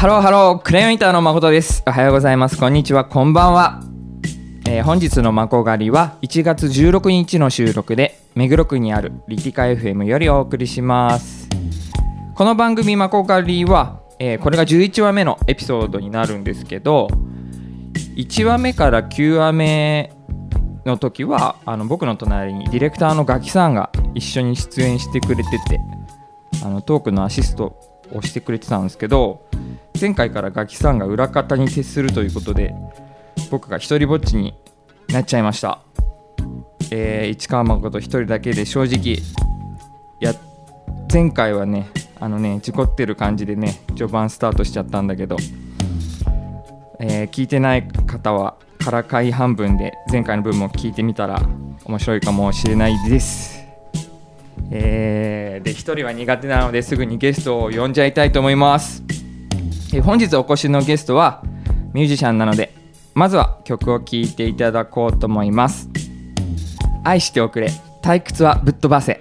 [0.00, 1.82] ハローハロークレヨンインターの誠です。
[1.86, 2.56] おはようございます。
[2.56, 3.04] こんにちは。
[3.04, 3.82] こんばんは、
[4.66, 11.50] えー本日のマコ狩りは1月16日の収録で目黒区にあるリティカ FM よりお送りします。
[12.34, 17.08] この番組マコ狩りは、えーこれが11話目のエピソードになるんですけど
[18.16, 20.14] 1話目から9話目
[20.86, 25.78] の時はあの僕の隣にディレクターのガキさんが一緒に出演してくれてて
[26.64, 27.78] あのトークのアシスト
[28.14, 29.44] をしてくれてたんですけど
[30.00, 32.74] 前回からガキさんが裏方に徹するということで
[33.50, 34.54] 僕が一人ぼっちに
[35.08, 35.80] なっちゃいました、
[36.90, 39.18] えー市川誠一人だけで正直
[40.20, 40.34] や
[41.12, 45.36] 前回はねあのね事故ってる感じでね序盤スタートしちゃったんだけど、
[46.98, 51.42] えー聞いてない方はからかい半分で前回の分も聞いてみたら
[51.84, 53.60] 面白いかもしれないです。
[54.70, 59.02] えーで一人は苦手なのですぐにゲストを呼んじゃいたいと思います、
[59.92, 61.42] え本日お越しのゲストは
[61.92, 62.72] ミュージシャンなので
[63.14, 65.88] まずは曲を聴いていただこうと思います。
[67.04, 67.70] 愛しておくれ。
[68.02, 69.20] 退屈はぶっ飛ばせ。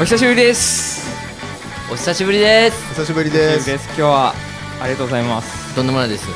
[0.00, 1.08] お久しぶりです。
[1.90, 2.88] お久しぶりです。
[2.94, 3.86] 久しぶりお久ですしぶりです。
[3.88, 4.34] 今日は
[4.80, 5.74] ありがとうございます。
[5.74, 6.26] とんでもないです。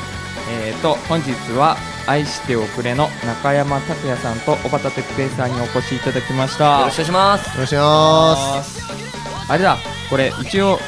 [0.51, 6.79] えーと本日は愛しておくれの中山拓也さんと小畑哲平さんにお越しいただきました。
[6.81, 7.55] よろしくお願いします。
[7.55, 9.51] よろしくお願いします。
[9.51, 9.77] あれだ
[10.09, 10.79] これ一応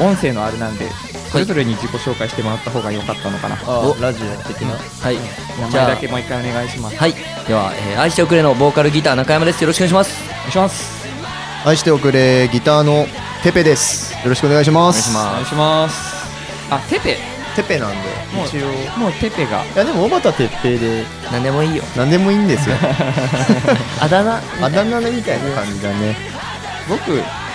[0.00, 0.88] 音声のあれなんで
[1.30, 3.94] それぞれに自己紹介してもらった方が良かったのかな、お。
[4.00, 5.16] ラジオ的なはい。
[5.60, 5.86] 名じゃあ。
[5.86, 6.96] 前だけもう一回お願いします。
[6.96, 7.14] はい。
[7.46, 9.60] では、えー愛しておくれのボーカルギター中山です。
[9.62, 10.24] よろしくお願いします。
[10.24, 11.03] お願いします
[11.66, 13.06] 愛しておくれギターの
[13.42, 14.12] テペです。
[14.22, 15.16] よろしくお願いします。
[15.16, 15.96] お願いします。
[16.70, 17.16] あテペ？
[17.56, 17.96] テペなんで
[18.36, 18.70] もう一応。
[18.70, 19.64] いもうテペが。
[19.74, 21.04] やでも小畑哲平で。
[21.32, 22.76] 何でもいいよ何でもいいんですよ。
[23.98, 24.42] あだ名？
[24.60, 26.16] あだ名みたいな感じだね。
[26.86, 27.00] 僕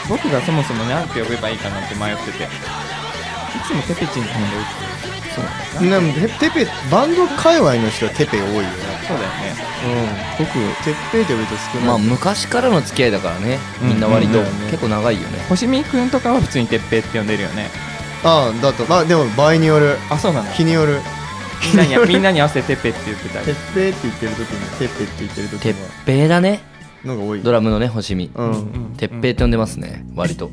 [0.10, 2.46] 僕がそもそも何て呼べばいいかなって迷ってて。
[2.46, 2.48] い
[3.68, 4.64] つもテペチンって呼んでる
[5.78, 8.70] そうでもテテペバンド界隈の人はテペ多いよね。
[9.08, 9.56] そうだよね。
[10.40, 10.46] うん。
[10.46, 11.88] 僕哲平って呼ぶと少ない。
[11.88, 13.60] まあ昔からの付き合いだからね。
[13.82, 14.46] みんな割と、うん。
[14.46, 14.52] うん。
[14.70, 15.40] 結構長いよね。
[15.50, 17.70] 星見くんとかは普通にてっぺいって呼んでるよね。
[18.24, 19.98] ああだとまあでも場合による。
[20.10, 21.00] あそうなんだ日による。
[21.62, 26.62] みんなに みんなに合わせててっぺいって言ってたり哲平って言ってる時にテペって言ってる時てっのぺいだね。
[27.06, 27.42] のが多い。
[27.42, 28.32] ドラムのね星見。
[28.34, 30.52] うん、うんてっぺいって呼んでますね割と。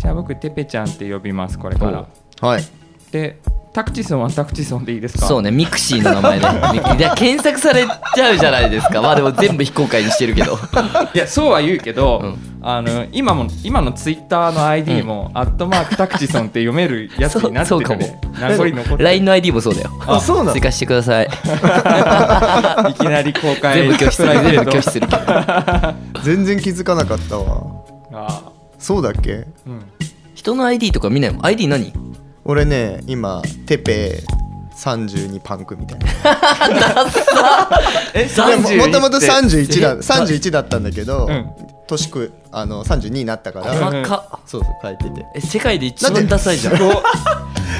[0.00, 2.06] じゃあ僕てぺちゃんって呼びますこれから。
[2.40, 2.64] はい。
[3.12, 3.38] で
[3.72, 5.26] タクチソンはタクチソンでいいですか？
[5.26, 6.46] そうねミクシーの名前で。
[6.98, 9.00] いや検索されちゃうじゃないですか。
[9.00, 10.58] まあでも全部非公開にしてるけど。
[11.14, 12.36] いやそうは言うけど、うん。
[12.62, 18.08] あの今も今のツイッターの ID も、アットマークタクチソンって読めるやつになってそうるねそう
[18.40, 19.04] 名残残ってる。
[19.04, 19.90] LINE の ID もそうだよ。
[20.06, 20.52] あそうなの？
[20.52, 21.26] 追加してください。
[22.90, 24.28] いきなり公開全部拒否する。
[24.32, 25.22] 全部拒否するけど。
[26.24, 27.62] 全然気づかなかったわ。
[28.12, 28.42] あ
[28.78, 29.30] そうだっけ？
[29.30, 29.82] ーうん。
[30.34, 31.46] 人の ID とか見ないもん。
[31.46, 31.92] ID 何？
[32.44, 34.22] 俺ね今テペ
[34.76, 36.06] 32パンクみたいな。
[38.14, 41.50] えも31もともと31だえ31だったんだけど、うん。
[41.86, 43.74] 年くあの32になったから、
[44.46, 45.26] そうそう書いてて。
[45.34, 46.74] え世界で一番ダサいじゃん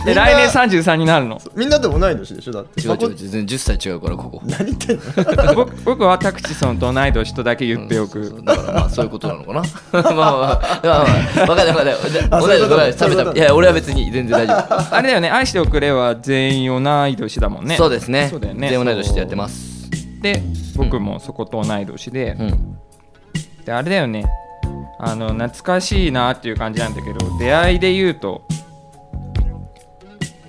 [0.04, 1.40] でみんな来年33になるの。
[1.54, 2.52] みんなと同い年でしょ？
[2.52, 4.40] だって違う全然10歳違うからここ。
[4.44, 5.54] 何言ってんの？
[5.54, 9.62] 僕僕はタクチソンと同い年とだけ言っておく、そうだからまあそういうことなのかな。
[9.92, 10.36] まあまあまあま
[10.82, 11.04] あ
[11.36, 11.94] まあ分かんない分かんない
[12.30, 12.76] あそういうこと？
[12.76, 13.32] 同い年食べた。
[13.32, 14.94] いや俺は別に全然大丈夫。
[14.96, 17.76] あれだよね愛しておくれは全員同い年だもんね。
[17.76, 18.28] そうですね。
[18.30, 18.68] そうだよね。
[18.70, 19.90] 全員同い年でやってます。
[20.22, 20.42] で
[20.76, 22.76] 僕もそこと同い年で、うん。
[23.64, 24.24] であれだよね。
[25.02, 28.42] あの懐かしいなっていう感じなんだけど出会いで言うと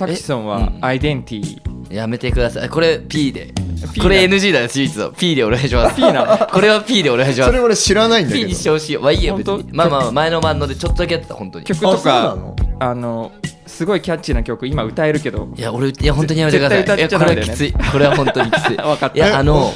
[0.07, 2.69] タキソンはうんアイデンティやめてください。
[2.69, 3.53] これ P で。
[3.93, 5.95] P これ NG だよシーツの P でお願いします。
[5.95, 6.37] P なの？
[6.47, 7.49] これは P でお願いします。
[7.51, 8.49] それ俺知らないんだ P けど。
[8.49, 9.67] にしてほしいまあいいよ別本当？
[9.69, 9.73] に。
[9.77, 11.65] まあまあまあ前のバンドでちょっとだけやってた本当に。
[11.65, 13.31] 曲とあそうあの？
[13.67, 15.49] すごいキャッチーな曲今歌えるけど。
[15.55, 16.77] いや俺いや本当にやめてください。
[16.79, 17.47] 絶対歌っちゃいやこダメだよね。
[17.47, 17.73] れはきつい。
[17.91, 18.75] これは本当にきつい。
[18.77, 19.15] 分かった。
[19.15, 19.73] いやあの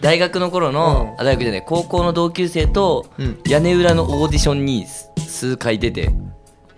[0.00, 1.20] 大学の頃の、うん。
[1.20, 3.38] あ大学じゃない高校の同級生とうん。
[3.48, 5.06] 屋根裏のオーディションに数
[5.50, 6.10] 数回出て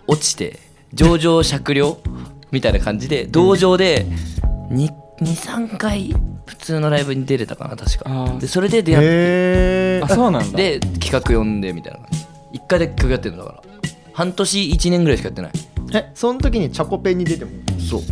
[0.06, 0.58] 落ちて
[0.94, 1.98] 上場酌量
[2.50, 4.06] みたいな感じで同場で
[4.70, 6.14] 23回
[6.46, 8.38] 普通のライブに出れたかな確か。
[8.40, 9.04] でそれで出会って。
[9.04, 10.56] へえあそうなんだ。
[10.56, 12.26] で企画呼んでみたいな感じ。
[12.58, 13.62] 1回だけ企画やってるんだから。
[14.12, 15.52] 半年1年ぐらいしかやってない。
[15.94, 17.50] えその時にチャコペンに出ても？
[17.78, 18.02] そう。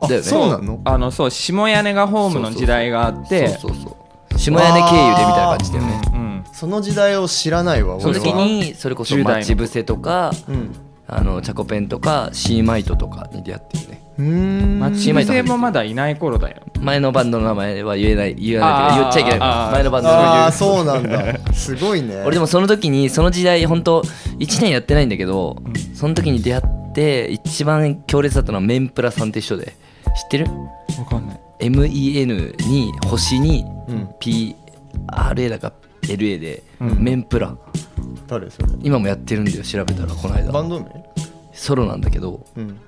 [0.00, 0.26] あだよね。
[0.26, 0.80] そうなの？
[0.84, 3.96] あのそう下屋根がホームの時代があってそうそうそ
[4.34, 4.38] う。
[4.38, 6.02] 下屋根経由でみたいな感じだよね。
[6.12, 6.44] うんうん。
[6.52, 9.30] その時代を知らないわその時にそれこそ10代の。
[9.38, 10.74] 待ち伏せとかうん
[11.16, 14.00] あのチャコペンとかシーマイトとかに出会ってるね。
[14.18, 16.62] うーんマッチ伏せもまだいない頃だよ。
[16.80, 19.38] 前のバンドの名前は言えない言わないけど言っちゃいけない
[19.72, 21.52] 前のバンドのああそうなんだ。
[21.52, 22.22] すごいね。
[22.24, 25.56] 俺でもその時にその時代本当1年やってないんだけど、
[25.94, 29.74] その時に出会って一番強烈だったのはメンプラさんって人で。
[30.16, 30.46] 知ってる？
[30.98, 34.08] わかんない ?MEN に星にうん。
[34.20, 35.72] PRA だか
[36.08, 37.02] LA で、うん。
[37.02, 37.56] メンプラ
[38.26, 38.68] 誰それ？
[38.82, 40.52] 今もやってるんだよ調べたらこの間。
[40.52, 40.86] バンド名？
[41.52, 42.44] ソロなんだけど。
[42.56, 42.80] うん。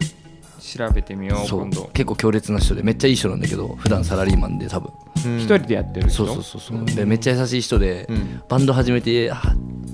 [0.61, 1.61] 調べてみようそう。
[1.61, 1.91] 今度。
[1.93, 4.93] 結構強烈な人でめっちゃいい人なんだけど普段サラリーマンで多分。
[5.25, 5.39] うん。
[5.39, 6.27] 一人でやってる人？
[6.27, 6.85] そうそうそうそう。
[6.87, 8.43] でめっちゃ優しい人で、うん。
[8.49, 9.43] バンド始めてあ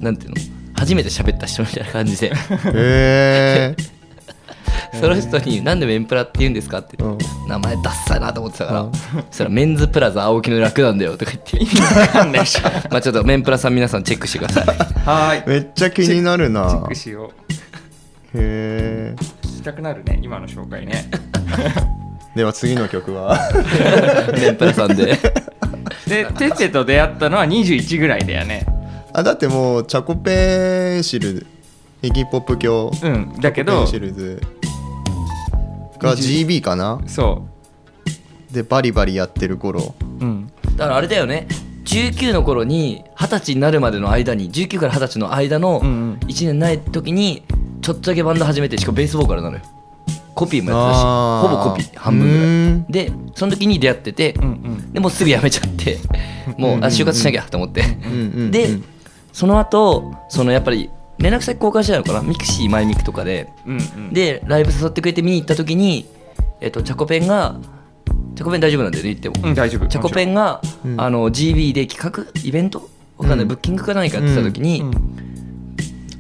[0.01, 0.37] なんていうの？
[0.75, 2.29] 初めて喋った人みたいな感じで。
[2.29, 2.35] へ
[2.75, 3.77] え
[5.01, 7.19] その人に「なんでメンプラって言うんですか?」ってうん。
[7.49, 8.93] 名前ダッサいなと思ってたから、うん。
[8.93, 8.99] そ
[9.33, 11.81] したら「メンズプラザ青木の楽なんだよ」とか言って。
[12.01, 12.61] わかんないでしょ。
[12.91, 14.67] まあちょっとメンプラさん皆さんチェックしてください。
[14.67, 15.49] はーい。
[15.49, 16.69] めっちゃ気になるな。
[16.69, 17.29] チェックしよう。
[17.29, 17.33] へ
[18.35, 19.15] え。
[19.43, 21.09] 聞きたくなるね今の紹介ね。
[22.37, 23.39] では次の曲は？
[24.41, 25.19] メンプラさんで。
[26.07, 28.67] でテッテと出会ったのは21ぐらいだよね。
[29.13, 31.47] あだってもうチャコペンシル
[32.03, 32.91] イギーポップ教。
[33.03, 34.43] うんだけどチャコペンシルズ
[36.03, 37.01] が GB かな？
[37.07, 37.47] そ
[38.51, 39.95] でバリバリやってる頃。
[40.21, 40.53] ううん。
[40.77, 41.47] だからあれだよね。
[41.85, 46.19] 19の頃に二十歳になるまでの間に19から二十歳の間のうんうん。
[46.27, 47.43] 1年ない時に
[47.81, 49.63] ちょっとだけバンド始めてしかもベースボーカルなのよ。
[50.35, 51.49] コピーもやってたしあー。
[51.49, 51.99] ほぼコピー。
[51.99, 52.45] 半分ぐらい。
[52.45, 52.87] うーん。
[52.89, 54.93] でその時に出会ってて、うんうん。
[54.93, 55.99] でもうすぐ辞めちゃって
[56.57, 58.17] もうあ就活しなきゃと思って、うんう
[58.49, 58.85] んで、うん。
[59.33, 60.91] その後そのやっぱり
[61.23, 64.13] 連絡先交換してたのかなミクシーマイミクとかでうんうん。
[64.13, 66.07] でライブ誘ってくれて見に行った時に、
[66.61, 67.57] えっと、チャコペンが
[68.35, 69.87] チャコペン大丈夫なんだよね言っても、うん大丈夫。
[69.87, 71.01] チャコペンが、うん。
[71.01, 72.89] あの GB で企画イベント？
[73.19, 73.49] わかんない、うん。
[73.49, 74.93] ブッキングか何かやってた時に、うん。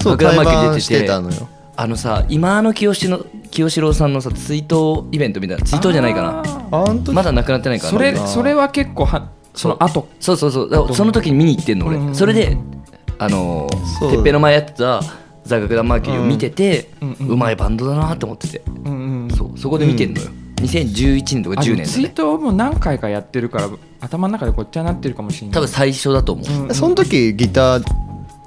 [0.01, 1.49] そう爆弾マーク出てててたのよ。
[1.75, 6.43] あのさ今の清志の清志郎さんのさ追悼イベントみたいな追悼じゃないかな。
[7.13, 7.91] まだなくなってないから。
[7.91, 10.07] それそれは結構はその後。
[10.21, 10.95] そうそうそう。
[10.95, 12.15] その時に見に行ってんの俺、うん。
[12.15, 12.59] それで
[13.25, 13.69] あの
[14.11, 15.01] てっぺいの前やってた
[15.45, 18.63] ザ・楽団マーキュリーを見てて、ううんうんまいバンドだなと思ってて。
[18.85, 23.69] うんうんそうそこで見てんのよ、2011年とか10あでもツイートも何回かやってるから
[24.01, 25.55] 頭の中でごっちゃになってるかもしれない。
[25.55, 27.85] 多分最初だと思う、うんうんその時ギター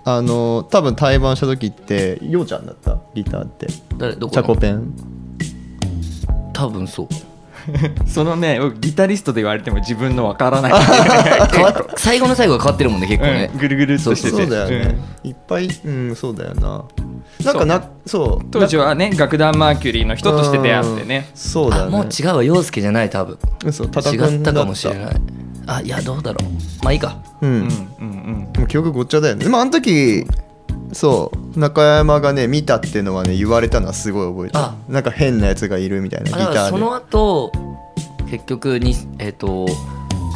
[0.07, 2.97] あの多分対バンした時ってようちゃんだった？
[3.15, 3.67] ギターって。
[3.97, 4.15] 誰？
[4.15, 4.93] どこチャコペン？
[6.53, 7.07] 多分そう
[8.07, 10.73] そのね僕ギタリストで言われても自分のわからない。
[11.97, 14.37] 最後の最後が変わってるもんね結構ね、うんぐるぐるっとしてて。
[14.37, 16.83] そうだよね、いっぱいうんそうだよな。
[17.43, 18.45] なんかなそう。
[18.51, 21.27] 当時はね楽団マーキュリーの人として出会ってね。
[21.29, 21.87] うんそうだよね。
[21.87, 23.37] あもう違うわ陽介じゃない多分。
[23.71, 25.15] そうタタ君違ったかもしれだない。
[25.67, 26.83] あいやどうだろう。
[26.83, 27.17] まあいいか。
[27.41, 27.67] うん、うん
[27.99, 29.43] うんもう記憶ごっちゃだよね。
[29.43, 30.25] でもあの時
[30.95, 31.59] そう。
[31.59, 34.75] 中山がね見たっていうのはね言われたのはすごい覚えてあ。
[34.87, 36.69] るなんか変なやつがいるみたいなギあターで。
[36.71, 37.51] その後
[38.29, 39.65] 結局にえっ、と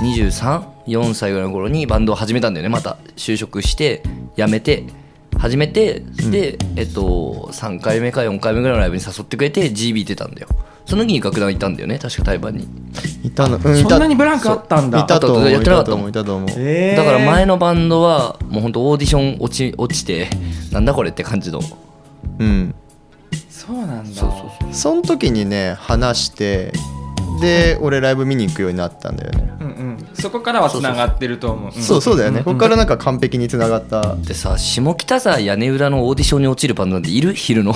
[0.01, 2.69] 234歳ぐらいの頃にバンドを始めたんだよね。
[2.69, 4.03] また就職して
[4.35, 4.83] 辞めて
[5.39, 10.50] 始めてで、えっと3回目か4回目ぐらいのライブに誘ってくれて GB 出たんだよ。
[10.86, 12.67] その時に楽団いたんだよね確か対バンに
[13.24, 15.00] いたの、うそんなにブラランクあったんだ。
[15.00, 16.50] いたと思うやってなかったいたと思ういたと思う。
[16.58, 16.98] えー。
[16.98, 20.27] だから前のバンドはもうほんとオーディション落ち落ちて
[20.74, 21.62] なんだこれって感じの。
[22.39, 22.75] うん。
[23.50, 24.19] そうなんだ。
[24.19, 24.74] そうそうそう。
[24.74, 26.74] その時にね話して
[27.39, 29.51] で俺ライブ見に行くようになったんだよね。
[29.60, 29.88] うんうん
[30.19, 31.71] そこからはつながってると思う。
[31.71, 32.17] そうそう。
[32.17, 32.39] だよね。
[32.43, 34.15] ここからなんか完璧につながった。
[34.15, 37.33] でさ下北沢屋根裏のオーディションに落ちるバンドなんている？
[37.33, 37.73] 昼の。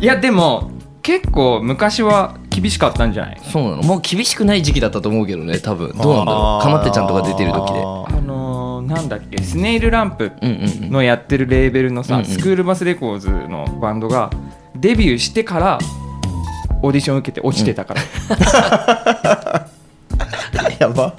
[0.00, 0.70] いやでも
[1.02, 3.40] 結構昔は厳しかったんじゃない？
[3.44, 3.82] そうなの？
[3.82, 5.92] もう厳しくない時期だったと思うけどね多分。
[5.96, 6.62] どうなんだろう？
[6.64, 7.80] かまってちゃんとか出てる時で。
[7.80, 9.40] ああのーなんだっけ？
[9.42, 10.90] スネイルランプうんうんうん。
[10.90, 14.30] のやってるレーベルのさ、うんうんスクールバスレコーズのバンドが
[14.76, 15.78] デビューしてから
[16.82, 19.66] オーディション受けて落ちてたから、ー
[20.82, 21.14] やば。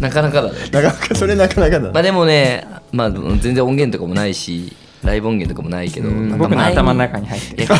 [0.00, 0.58] なかなかだね。
[0.72, 1.92] なかなかそれなかなかだ。
[1.92, 6.30] まあでもねまあ全然音源とかもないしライブ音源とかもないけどうん。
[6.30, 7.74] なんか僕の頭の中に入ってる。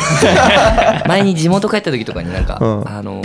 [1.07, 2.87] 前に地元帰った時とかになんか、うん。
[2.87, 3.21] あの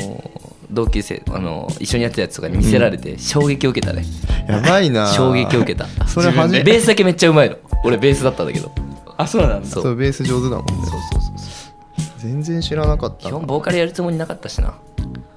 [0.70, 4.04] 同級生あの一緒にやってたやつとかに見せられて衝撃を受けたね、
[4.48, 5.06] やばいな。
[5.06, 5.86] 衝撃を受けた。
[6.08, 7.56] それ初めベースだけめっちゃうまいの。
[7.84, 8.72] 俺ベースだったんだけど。
[9.16, 9.68] あそうなんだ。
[9.68, 9.82] そう。
[9.84, 10.72] そうベース上手だもんね。
[10.72, 12.12] そうそうそうそう。
[12.18, 13.28] 全然知らなかった。
[13.28, 14.74] 基本ボーカルやるつもりなかったしな。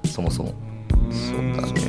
[0.04, 0.52] そもそも。
[1.10, 1.87] そうだね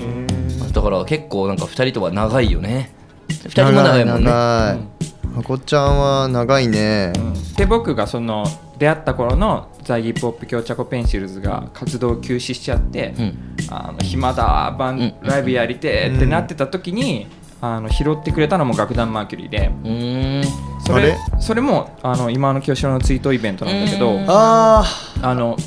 [0.80, 2.96] だから結構なんか2人とは長いよね。
[3.28, 4.26] 2人も長いもんね。
[4.26, 7.12] 長いまこちゃんは長いね。
[7.58, 8.46] で僕がその
[8.78, 13.56] 出会った頃のザ・ヒップホップ強チャコペンシルズが活動を休止しちゃって、うん。
[13.70, 17.28] あの暇だバン、うんライブやりてえってなってた時に、
[17.60, 19.70] あの拾ってくれたのも楽団マーキュリーで。
[19.84, 20.44] うーん。
[20.86, 21.42] それあれ？
[21.42, 24.26] それもあの今の清志郎のツイートイベントなんだけどうん。
[24.30, 24.86] あ
[25.22, 25.58] あの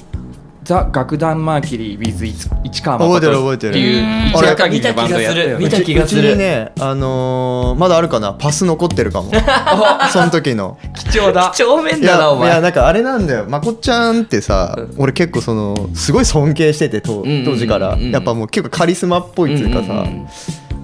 [0.64, 3.70] ザ・楽団マーキュリー with 市川覚えてる誠覚えてる。
[3.70, 4.28] っていううん。
[4.30, 6.20] 一夜限りのバンドやったよ見あた気がする。
[6.20, 8.32] うちにねあのーまだあるかな？
[8.32, 9.32] パス残ってるかも。
[10.12, 10.78] その時の。
[10.94, 11.52] 貴重だ。
[11.54, 12.48] 貴重面いやだなお前。
[12.50, 13.46] いやなんかあれなんだよ。
[13.48, 14.94] まこちゃんってさ、うん。
[14.98, 20.26] 俺結構そのすごい尊敬してて当んうんうん当時から、やっぱもう結構カリスマっぽいっていうかさ、うんうんうん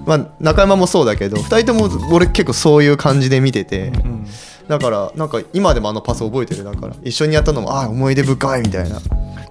[0.05, 4.25] まあ、中山もそうだけど2人とも俺結構そういう感じで見てて、うん
[4.69, 6.95] だからなんか今でもあのパス覚えてるだから。
[7.03, 9.01] 一緒にやったのもああ思い出深いみたいな。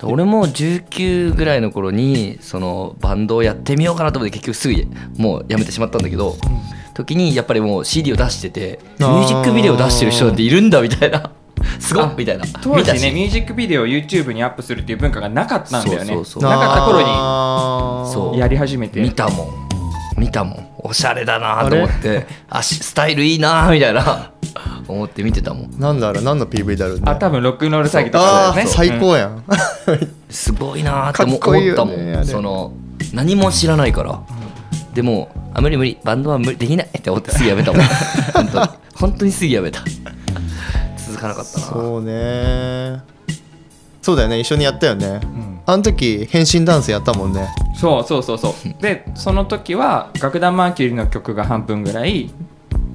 [0.04, 6.36] 俺も19ぐらいの頃にそのバンドをやってみようかなと思って結局すぐもうやめてしまったんだけど、
[6.94, 11.32] 時にやっぱりもう CD を出しててミュージックビデオ出してる人なんているんだみたいな。
[11.80, 12.44] すごっあみたいな。
[12.62, 16.06] 当時ねミュージックビデオを YouTube にアップするっていう文化がなかったんだよね。
[16.06, 16.42] そうそうそう。
[16.44, 19.00] なかった頃にやり始めて。
[19.00, 19.68] 見たもん。
[20.16, 20.68] 見たもん。
[20.78, 22.24] おしゃれだなと思って。
[22.48, 24.30] あしスタイルいいなみたいな
[24.88, 25.78] 思って見てたもん。
[25.78, 27.02] なんだろう何の PV だろうね。
[27.06, 28.66] あ多分ロックンロール詐欺とかだよね。
[28.66, 29.44] 最高やん、
[30.30, 31.94] すごいなって思かったもん。
[31.94, 32.72] よねその
[33.12, 34.20] 何も知らないから。
[34.94, 35.98] でもあ無理無理。
[36.02, 37.82] バンドは無理できないって思ってすぐやめたもん。
[38.34, 38.68] 本当に。
[38.94, 39.82] 本当にすぐやめた。
[40.96, 41.66] 続かなかったな。
[41.66, 43.00] そうね。
[44.02, 44.40] そうだよね。
[44.40, 45.60] 一緒にやったよね、ん。
[45.66, 47.48] あの時変身ダンスやったもんね。
[47.78, 48.82] そうそうそうそう。
[48.82, 52.30] でその時は楽団マーキュリーの曲が半分ぐらい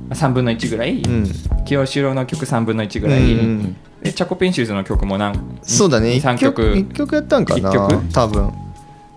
[0.10, 1.28] 3分の1ぐらい、うん。
[1.66, 6.10] 清志郎の曲3分の1ぐらい、うんうんでチャコペンシルズの曲も何そうだね。
[6.10, 6.76] 3 1曲。
[6.76, 7.70] 曲一曲やったんかな？
[7.70, 8.14] 一曲？
[8.14, 8.48] 多分。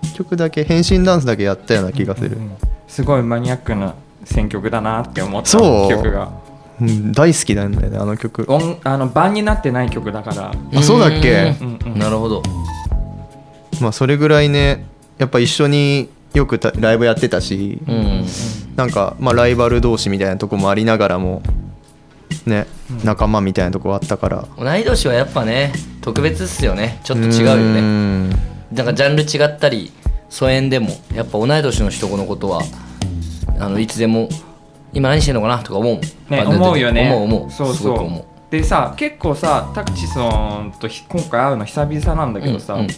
[0.02, 2.38] 1曲だけ変身ダンスだけやったような気がする、
[2.86, 5.90] すごいマニアックな選曲だなって思ったそう。
[5.90, 6.30] 曲が。
[6.80, 8.44] うん、大好きなんだよねあの曲。
[8.46, 10.52] 音あの版になってない曲だから。
[10.78, 11.56] あそうだっけ？
[11.60, 12.44] うんうんなるほど。
[13.80, 14.86] まあそれぐらいね
[15.18, 18.24] やっぱ一緒によくたライブやってたし、うん
[18.76, 21.42] なんかまあライバル同士みたいなとこもありながらも
[22.45, 22.66] ね、
[23.04, 24.47] 仲間みたいなとこあったから。
[24.56, 27.00] 同い年はやっぱね特別っすよね。
[27.02, 28.28] ちょっと違うよね。
[28.28, 28.37] ね
[28.73, 29.92] なんかジャンル違ったり
[30.28, 32.62] 疎遠でもやっぱ同い年の人のことは
[33.59, 34.28] あのいつでも
[34.92, 37.11] 今何してんのかなとか思うね思うよね。
[37.12, 37.50] 思う思う。
[37.50, 38.26] そうすごく思そう。
[38.50, 42.88] でさ結構さタクチソンとひ今回会うの久々なんだけどさ、うんうん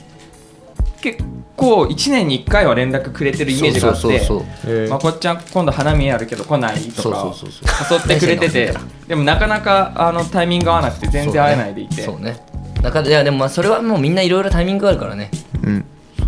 [1.01, 1.23] 結
[1.57, 8.75] 構1年に1回は連絡くれてるイメージがあってまこっちゃん今度花見やるけど来ないとかそうそうそう誘ってくれてて
[9.09, 12.37] でもなかなかあのタイミング合わなくて全然会えないでいて、そうね。
[12.83, 15.31] 中でいやでもまあそれはもうみんないろいろタイミングがあるからね。
[15.63, 15.85] うん。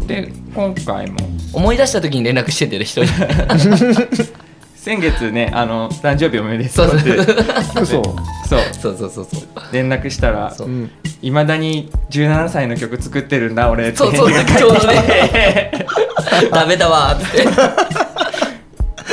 [0.06, 1.18] で今回も。
[1.52, 3.08] 思い出した時に連絡してんだよね人に
[4.80, 7.12] 先月ねあの誕生日おめでそうそうとう。
[7.12, 7.32] って
[7.82, 7.84] 嘘。
[7.84, 8.14] そう。
[8.72, 9.42] そうそうそうそう。
[9.72, 10.56] 連絡したら
[11.20, 14.28] いまだに17歳の曲作ってるんだ俺ってそうそう。
[14.30, 15.86] 返事がちょうどね。
[16.50, 17.30] ダメだわーっ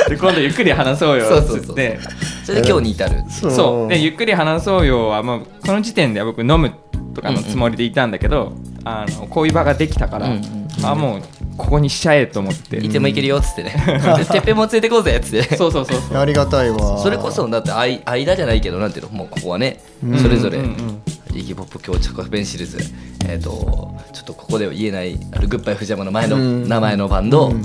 [0.06, 0.08] て。
[0.08, 1.58] で今度ゆっくり話そうよそうそうそう。
[1.58, 1.98] っつって。
[2.46, 3.24] それで今日に至る。
[3.28, 3.88] そそう。
[3.90, 6.72] でゆっくり話そうよはもうこの時点では僕飲む
[7.12, 10.28] とかのつもりでいたんだけど、あのこういう場ができたから、
[10.82, 11.22] あもう
[11.58, 13.74] ここにしちゃえと思って、いてもいけるよっつってね。
[14.16, 15.56] でてっぺんも連れてこうぜっつって。
[15.56, 16.18] そうそうそうそう。
[16.18, 16.98] ありがたいわ。
[16.98, 19.80] それこそだって間間じゃないけどなんていうのもうここはね。
[20.02, 20.18] うん。
[20.18, 21.02] それぞれうんうん
[21.34, 22.78] イギポップ強チャコペンシルズ。
[23.28, 26.68] えっ、とちょっとここでは言えないあのグッバイ藤山の前のうん。
[26.68, 27.64] 名前のバンド、うん。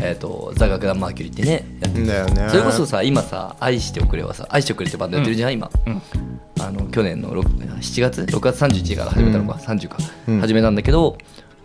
[0.00, 2.48] えっ、とザ楽団マーキュリーってねやってだよね。
[2.50, 5.70] それこそさ今さ「愛しておくれ」はさ「愛しておくれ」ってバンドやってるじゃん、今。
[5.86, 6.02] うん。
[6.58, 10.40] あの去年の6 7月？6月31日から始めたのか、30か、うん。
[10.40, 11.18] 始めたんだけど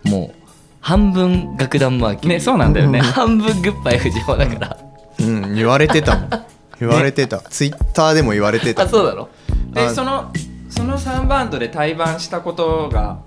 [0.04, 0.41] もう
[0.82, 4.78] 半分楽団マーキュリー、ねそうなんだよね、半分グッバイ藤山だから、
[5.20, 6.30] うん言われてたもん。
[6.80, 9.30] 言われてた、ツイッターでも言われてたあそうなの？
[9.72, 10.32] であその
[10.70, 13.20] その3バンドで対バンしたことが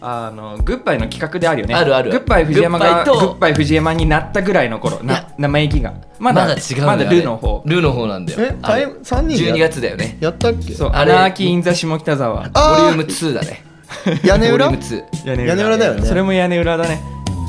[0.00, 1.74] あのグッバイの企画であるよね。
[1.74, 2.10] あるある。
[2.10, 5.94] グッバイ藤山がグッバイとグッバイ藤山になったぐらいの頃な生意気が。
[6.18, 7.62] まだまだ違うんだよ、まだルーの方。
[7.64, 8.40] ルーの方なんだよ。
[8.40, 12.34] えあれタイ三人でや12月だよねやったっけそうあれアナーキー・イン・ザ・下北沢。
[12.34, 13.64] ボリューム2だね
[14.24, 14.68] 屋根裏？
[14.68, 16.06] ボリューム2屋根屋根裏だよね。
[16.06, 17.00] それも屋根裏だね。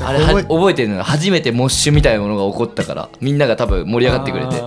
[0.04, 3.08] あれは覚え覚えてるのは初めてモッシュみたいなものが起こったから。
[3.20, 4.62] みんなが多分盛り上がってくれて。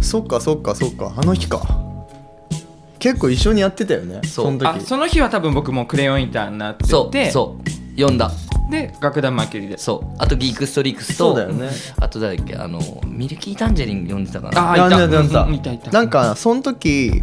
[0.00, 1.12] そっかそっかそっか。
[1.16, 1.62] あの日か。
[2.98, 4.20] 結構一緒にやってたよね。
[4.24, 4.46] そう。
[4.46, 4.66] その時。
[4.66, 6.90] あその日は多分僕もクレヨンインターになってて。
[6.90, 7.70] そうそう。
[7.96, 8.30] 読んだ。
[8.70, 9.78] で楽団マーキュリーで。
[9.78, 10.16] そう。
[10.18, 11.68] あとギークストリークスとそうだよね。
[12.00, 14.72] あと誰だっけあのミルキータンジェリン読んでたかな。
[14.72, 14.88] あいた。
[14.88, 15.90] なんだなんだうんうんいたいた。
[15.90, 17.22] なんかその時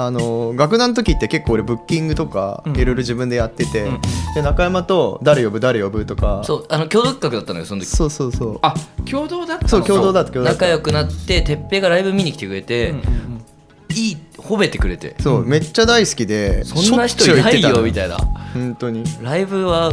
[0.00, 2.76] あの楽団の時って結構俺ブッキングとかうん。
[2.76, 4.00] いろいろ自分でやってて、うん。
[4.32, 6.42] で中山と誰呼ぶ誰呼ぶとか。
[6.44, 7.88] そうあの共同企画だったのよその時。
[7.88, 8.58] そうそうそう。
[8.62, 8.74] あ
[9.10, 9.68] 共同だったの？
[9.68, 10.64] そう共同だった共同だった。
[10.66, 13.04] 仲良くなって哲平がライブ見に来てくれて、うんうん。
[13.04, 13.44] うん
[13.90, 15.16] いい褒めてくれて。
[15.18, 18.18] そう、めっちゃ大好きでそんな人いないよみたいな。
[18.54, 19.02] 本当に。
[19.22, 19.90] ライブは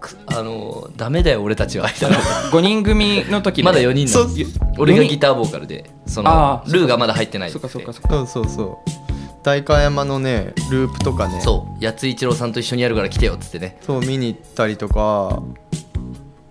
[0.00, 1.88] くあのダメだよ俺たちは。
[1.88, 4.26] みたいな5人組の時のまだ4人そう。
[4.26, 4.34] なん
[4.78, 8.08] 俺がギターボーカルでそのルーがまだ入ってないそっかそっかそっか。
[8.10, 9.01] そうそうそう
[9.42, 11.40] 代官山のねループとかね。
[11.40, 11.84] そう。
[11.84, 13.78] 八津一郎さんと一緒にやるから来てよっつってね。
[13.82, 15.42] そう見に行ったりとか。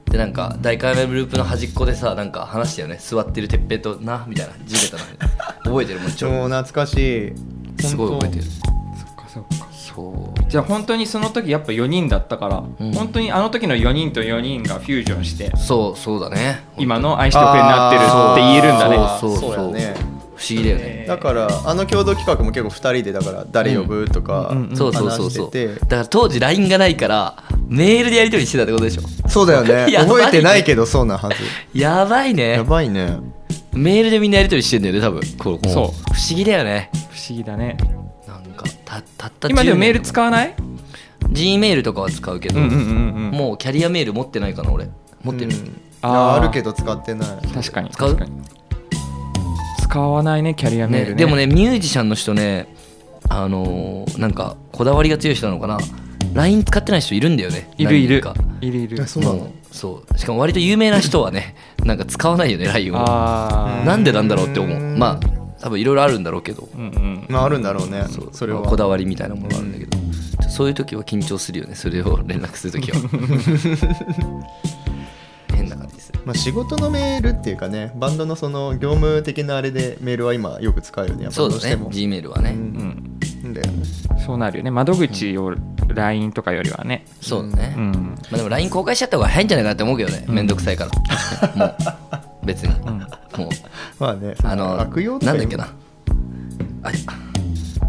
[0.10, 2.98] でなんか大会目ループの端っこでさなんか話したよね。
[3.00, 4.54] 座ってる哲平となみたいな。
[4.66, 7.34] 地べたな覚えてるもん ちょもう懐かし
[7.80, 7.82] い。
[7.82, 8.44] すごい覚えてる。
[8.44, 9.68] そっかそっか。
[9.72, 10.50] そう。
[10.50, 12.92] じゃあ本当にその時やっぱ4人だったから、うん。
[12.94, 16.66] 本当にあの時の4人と4人がフュージョンしてそうそうだね。
[16.78, 18.98] 今の愛しておくれになってるって言えるんだね。
[18.98, 19.56] あーそうそう。
[19.56, 20.11] そうやね
[20.42, 21.06] 不思議だよね。
[21.08, 24.58] だからあの共同企画も結構2人でだから誰呼ぶとかうん。
[24.58, 24.70] うん。
[24.70, 25.10] うんそうそうそう。
[25.10, 25.80] 話そうしてて。
[25.82, 29.04] だから当時 LINE がないからメールでやり取りしてたってことでしょ。
[29.30, 29.86] そうだよね。
[29.92, 29.98] ね。
[29.98, 31.36] 覚えてないけどそうなはず。
[31.78, 32.50] やばいね。
[32.54, 33.18] やばいね。
[33.74, 35.22] メールでみんなやり取りしてんだよね多分。
[35.38, 36.14] こうそう。
[36.14, 36.90] 不思議だよね。
[37.12, 37.78] 不思議だね。
[38.28, 40.56] なんかたたった今でもメールう使わない
[41.32, 42.82] ？G メールとかは使うけど、うんうんうんう
[43.30, 43.32] ん。
[43.32, 44.90] もうキャリアメール持ってないかな俺。
[45.24, 45.82] 持ってる、うん。
[46.02, 47.28] あーああるけど使ってない。
[47.54, 47.90] 確かに。
[47.92, 48.10] 使う？
[48.16, 48.32] 確かに
[49.92, 51.12] 使わないねキャリアメールね。
[51.12, 52.74] ねでもねミュージシャンの人ね
[53.30, 55.80] あのーなんかこだわりが強い人なのかな。
[56.34, 58.24] LINE 使ってない人いるんだよねいるいる。
[58.62, 59.02] いるいる。
[59.02, 59.52] えそうなの？
[59.70, 60.18] そう。
[60.18, 62.98] しかも割と有名な人はね なんか使わないよね LINE を。
[63.86, 64.78] なんでなんだろうって思う。
[64.78, 64.98] うん。
[64.98, 65.28] まあ
[65.60, 66.70] 多分いろいろあるんだろうけど。
[66.74, 68.06] うんうんまああるんだろうね。
[68.10, 68.30] そう。
[68.32, 68.62] それは。
[68.62, 69.98] まあこだわりみたいなものがあるんだけど、
[70.50, 71.76] そういう時は緊張するよね。
[71.76, 72.98] それを連絡する時は
[75.62, 76.20] 変な感じですね。
[76.26, 81.24] まあ、仕事のメールっていうかねバンドのその業務的なあれでメールは今よく使うよね。
[81.24, 81.90] やっぱそうだねどうしても。
[81.92, 83.12] G メールはね、ううん。
[83.50, 83.84] んだよね
[84.26, 84.72] そうなるよね。
[84.72, 85.54] 窓口を
[85.88, 87.06] LINE とかよりはね。
[87.22, 87.92] そうだね、うん。
[87.92, 90.26] まあ、でも LINE 公開しちゃった方が早いんじゃないかなって思うけどね。
[90.28, 91.56] めんどくさいから。
[91.56, 91.76] もう。
[92.46, 93.50] 別に、もう。
[94.00, 94.36] まあね。
[94.44, 95.68] あの悪用なんだっけな。
[96.84, 96.92] あ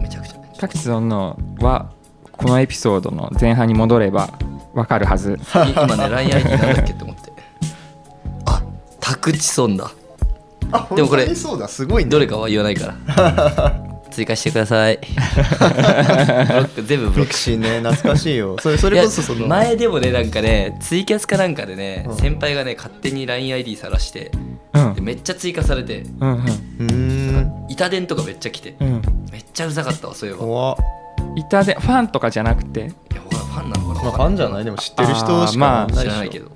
[0.00, 0.36] めちゃくちゃ。
[0.58, 1.92] タクチソンのは
[2.32, 4.30] このエピソードの前半に戻れば
[4.74, 5.32] わかるはず。
[5.36, 5.36] い
[5.72, 7.16] 今ね LINEID なんだっけって思っ
[9.14, 9.92] てあタクチソンだ
[10.72, 11.68] あでもこれそうだ。
[11.68, 12.10] すごいね。
[12.10, 13.82] どれかは言わないから。
[14.10, 14.98] 追加してください。
[15.02, 17.34] ブロック全部ブロック。
[17.34, 18.56] シーね懐かしいよ。
[18.60, 19.46] それそれこそその。
[19.48, 22.16] 前でもねなんかねツイキャスかなんかでね、うん。
[22.16, 24.30] 先輩がね勝手に LINEID さらして
[24.74, 24.94] うん。
[24.94, 27.66] でめっちゃ追加されてうんうーん。
[27.68, 28.86] 板電とかめっちゃ来てうん。
[28.88, 30.42] うんめっちゃうざかったわそういえば。
[30.42, 30.76] い怖っ。
[31.36, 32.80] いたでファンとかじゃなくて？
[32.80, 32.86] や
[33.30, 34.64] 俺はファンなのかなまあファンじゃない？
[34.64, 35.92] でも知ってる人しかまあ。
[35.92, 36.46] 知らないけど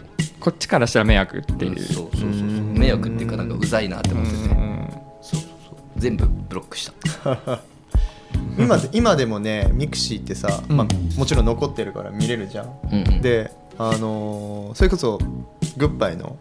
[0.46, 1.72] こっちからしたら迷惑っていう。
[1.72, 2.30] うんそうそうそうそう。
[2.30, 2.78] うん。
[2.78, 5.76] 迷惑っていうかなんかうざいなってうん思ってて、そうそうそう。
[5.96, 6.88] 全部ブロックし
[7.24, 7.62] た。
[8.56, 10.76] 今で今でもねミクシーってさ、うん。
[10.76, 12.66] まあ、もちろん残ってるから見れるじゃん。
[12.92, 13.22] うんうん。
[13.22, 15.18] であのーそれこそ
[15.76, 16.36] グッバイの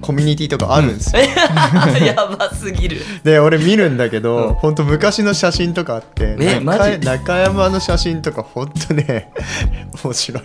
[0.00, 1.22] コミュニティとかあるんですよ、
[2.04, 3.02] やばすぎる。
[3.22, 4.54] で俺見るんだけど、うん。
[4.54, 6.36] ほんと昔の写真とかあって
[7.00, 9.30] 中山の写真とかほんとね
[10.02, 10.42] 面白い。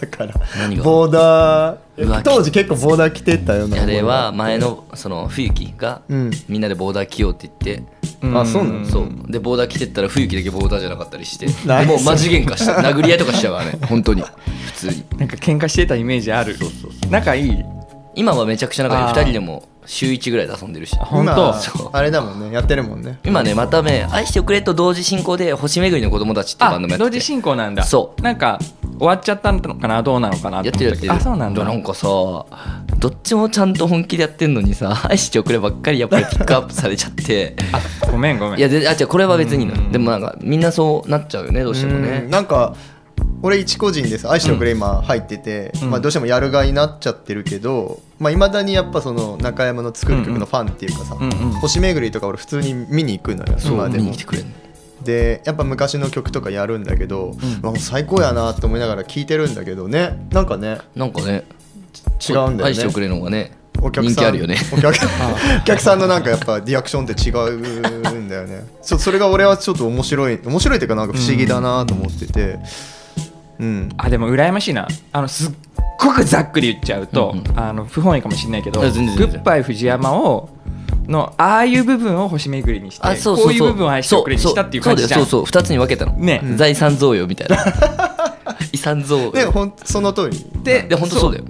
[0.00, 0.82] だから何が？
[0.84, 3.82] ボーダー当時結構ボーダー着てたような。
[3.82, 6.30] あれは前のその冬木がうん。
[6.48, 7.82] みんなでボーダー着ようって言って、
[8.38, 8.84] あそうなの？
[8.86, 9.08] そう。
[9.32, 11.46] でボーダー着てったら冬木だけボーダーじゃなかったりして
[11.86, 12.74] もうマジ喧嘩した。
[12.74, 14.22] 殴り合いとかしちゃうからね本当に。
[14.66, 15.04] 普通に。
[15.18, 16.56] なんか喧嘩してたイメージある。
[17.10, 17.64] 仲いい？
[18.14, 19.04] 今はめちゃくちゃ仲良い。
[19.04, 19.16] あー。
[19.20, 20.96] 2人でも週1ぐらいで遊んでるし。
[20.96, 21.32] 本当？
[21.32, 21.90] 今そう。
[21.92, 22.52] あれだもんね。
[22.52, 23.18] やってるもんね。
[23.24, 27.10] 今ねまたね「愛してくれ」と同時進行で「星巡りの子供たち」っていうバあンドもやってて。
[27.10, 27.84] 同時進行なんだ。
[27.84, 28.22] そう。
[28.22, 28.58] なんか
[28.98, 30.02] 終わっちゃったのかな？
[30.02, 30.58] どうなのかな？
[30.58, 31.12] やってるやってる。
[31.12, 31.64] あそうなんだ。
[31.64, 37.56] なんかさどっちもちゃんと本気でやってんのにさ「愛してくれ」ばっかりやっぱりピックアップされちゃって。
[37.72, 38.58] あごめんごめん。
[38.58, 39.74] いやであ違うこれは別にいいの。
[39.74, 42.74] うんでもなんかみんなそうなっちゃうよねどうしてもうんねなんか
[43.42, 45.90] 俺一個人でさ「愛しておくれ」今入ってて、うん。
[45.90, 51.32] まあ、どうしてもやる側になっちゃってるけどいまあ、未だにやっぱその中山の作る曲のファンっていうかさ、うんうん。
[51.52, 54.12] 星巡りとか俺普通に見に行くのよ今でも。
[55.02, 60.26] でやっぱ昔の曲とかやるんだけど、うわもう最高やなって思いながら聴いてるんだけどね。
[60.30, 61.44] なんかねなんかね
[62.28, 62.64] 違うんだよね。
[62.64, 64.12] 愛してくれの方がねお客さん。
[64.12, 64.56] 人気あるよね。
[64.72, 64.94] お客
[65.62, 68.66] お客さんのなんかやっぱリアクションって違うんだよね。
[68.82, 72.58] それが俺はちょっと面白い面白いっていうかなんか不思議だなと思ってて
[73.60, 73.88] うん。
[73.96, 74.88] あでも羨ましいな。
[75.12, 75.52] あのすっ
[75.98, 77.58] ごくざっくり言っちゃうと、うんうん。
[77.58, 79.36] あの不本意かもしれないけどいや全然全然。
[79.36, 80.48] グッバイ藤山を
[81.06, 83.46] のああいう部分を星巡りにしてあそうそうそう。
[83.46, 85.20] こういう部分を愛しておくれにしたっていう感じじゃん。
[85.20, 86.40] そうそうそうそう2つに分けたの、ね。
[86.56, 87.64] 財産贈与みたいな。
[88.72, 89.32] 遺産贈与。
[89.32, 90.46] でほんその通り。
[90.62, 91.44] でで本当そうだよ。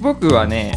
[0.00, 0.72] 僕はね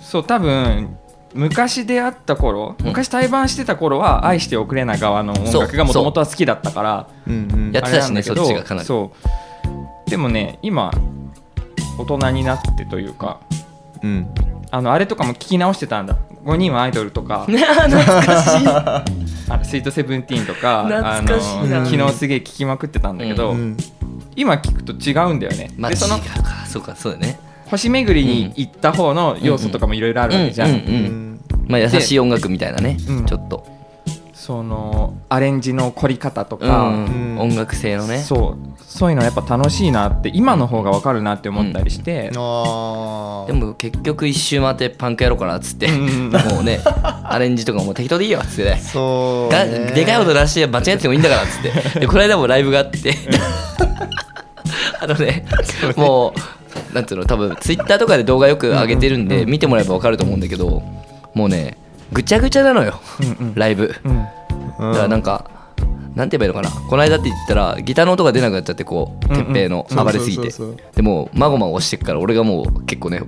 [0.00, 0.96] そう多分
[1.34, 2.86] 昔出会った頃、うん。
[2.86, 7.72] 昔対バンしてた頃は愛しておくれな側の音楽がもともとは好きだったからうんうん。
[7.72, 8.86] やってたしねあれなんだけどそっちがかなり。
[8.86, 9.28] そう
[10.06, 10.90] でもね今
[11.98, 13.40] 大人になってというか
[14.02, 14.26] うん。
[14.70, 16.16] あのあれとかも聞き直してたんだ。
[16.44, 17.46] 5人はアイドルとか。
[17.48, 17.88] 懐
[18.22, 18.68] かしい。
[18.68, 19.04] あ
[19.56, 21.80] のスイートセブンティーンとかあ懐かしいな。
[21.80, 23.76] の昨日すげえ聞きまくってたんだけど、うん。
[24.36, 26.24] 今聞くと違うんだよね、まあ違でそうのか。
[26.66, 27.38] そうかそうだね。
[27.66, 30.82] 星巡りに行った方の要素とかもいろいろあるわけじゃん、うんうんう
[31.20, 31.24] ん
[31.66, 33.24] まあ優しい音楽みたいなね、うん。
[33.24, 33.66] ちょっと、
[34.44, 37.38] そのアレンジの凝り方とうか、んうん。
[37.38, 38.18] 音楽性のね。
[38.18, 38.82] そう。
[38.82, 46.26] そういうのやっぱ楽しいなって今の方が分かるなって思ったりして、ああでも結局一周回ってパンクやろうかなっつって、うん。
[46.26, 48.76] うんもうねアレンジとかも適当でいいよっつってね。
[48.76, 49.94] そう。
[49.94, 52.00] でかい音出して間違ってもいいんだからっつって。
[52.00, 53.14] でこの間もライブがあって。
[55.00, 55.46] あのね
[55.96, 56.34] も
[56.92, 60.82] うなんつうの多分ツイッターとかで動画よく上げてるんで見てもらえば分かると思うんだけど
[61.32, 61.78] もうね
[62.12, 63.00] ぐちゃぐちゃなのよ。
[63.20, 63.54] うんうん。
[63.54, 63.94] ライブ。
[64.04, 64.12] うん。
[64.12, 64.24] うん
[64.92, 65.50] だからなんか
[66.14, 66.88] なんて言えばいいのかな。
[66.88, 69.46] この間って言ったらギターの音が出なくなっちゃってこううんうん。
[69.46, 70.50] 鉄平の暴れすぎて。
[70.94, 73.22] でもうまごまごしてくから俺がもう結構ね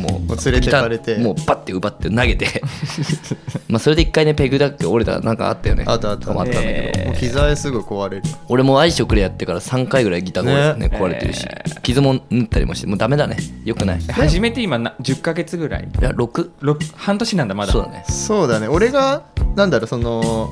[0.00, 1.18] もうもう連れてかれて。
[1.18, 2.62] もうバッて奪って投げて。
[3.68, 5.84] まあそれで一回ねペグだっけ折れたなんかあったよね。
[5.86, 6.30] あったあった。
[6.30, 7.06] 止まったんだけど、えー。
[7.06, 8.22] もう機材すぐ壊れる。
[8.48, 11.46] 俺も愛してくれやってから3回ぐらいギターが、ねね壊れてるし、
[11.82, 13.36] 傷も縫ったりもしてもうダメだね。
[13.64, 13.98] よくない。
[13.98, 15.88] い初めて今な10ヶ月ぐらい。
[16.00, 17.72] や6ろ半年なんだまだ。
[17.72, 18.04] そうだね。
[18.08, 18.68] そうだね。
[18.68, 19.22] 俺が
[19.56, 20.48] なんだろうその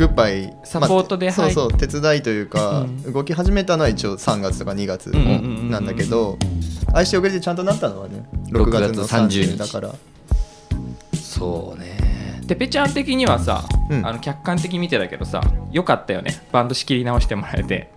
[0.00, 3.12] グッバイサポートでまあそうそう手伝いというか、うん。
[3.12, 6.38] 動き始めたのは一応3月とか2月なんだけど
[6.94, 9.94] 愛しておくれてちゃんとなったのはね6 6月の月30 30日だから。
[11.14, 11.99] そうね
[12.50, 14.06] てぺちゃん的にはさ、うん。
[14.06, 16.34] あの客観的に見てたけどさよかったよね。
[16.52, 17.90] バンド仕切り直してもらえて。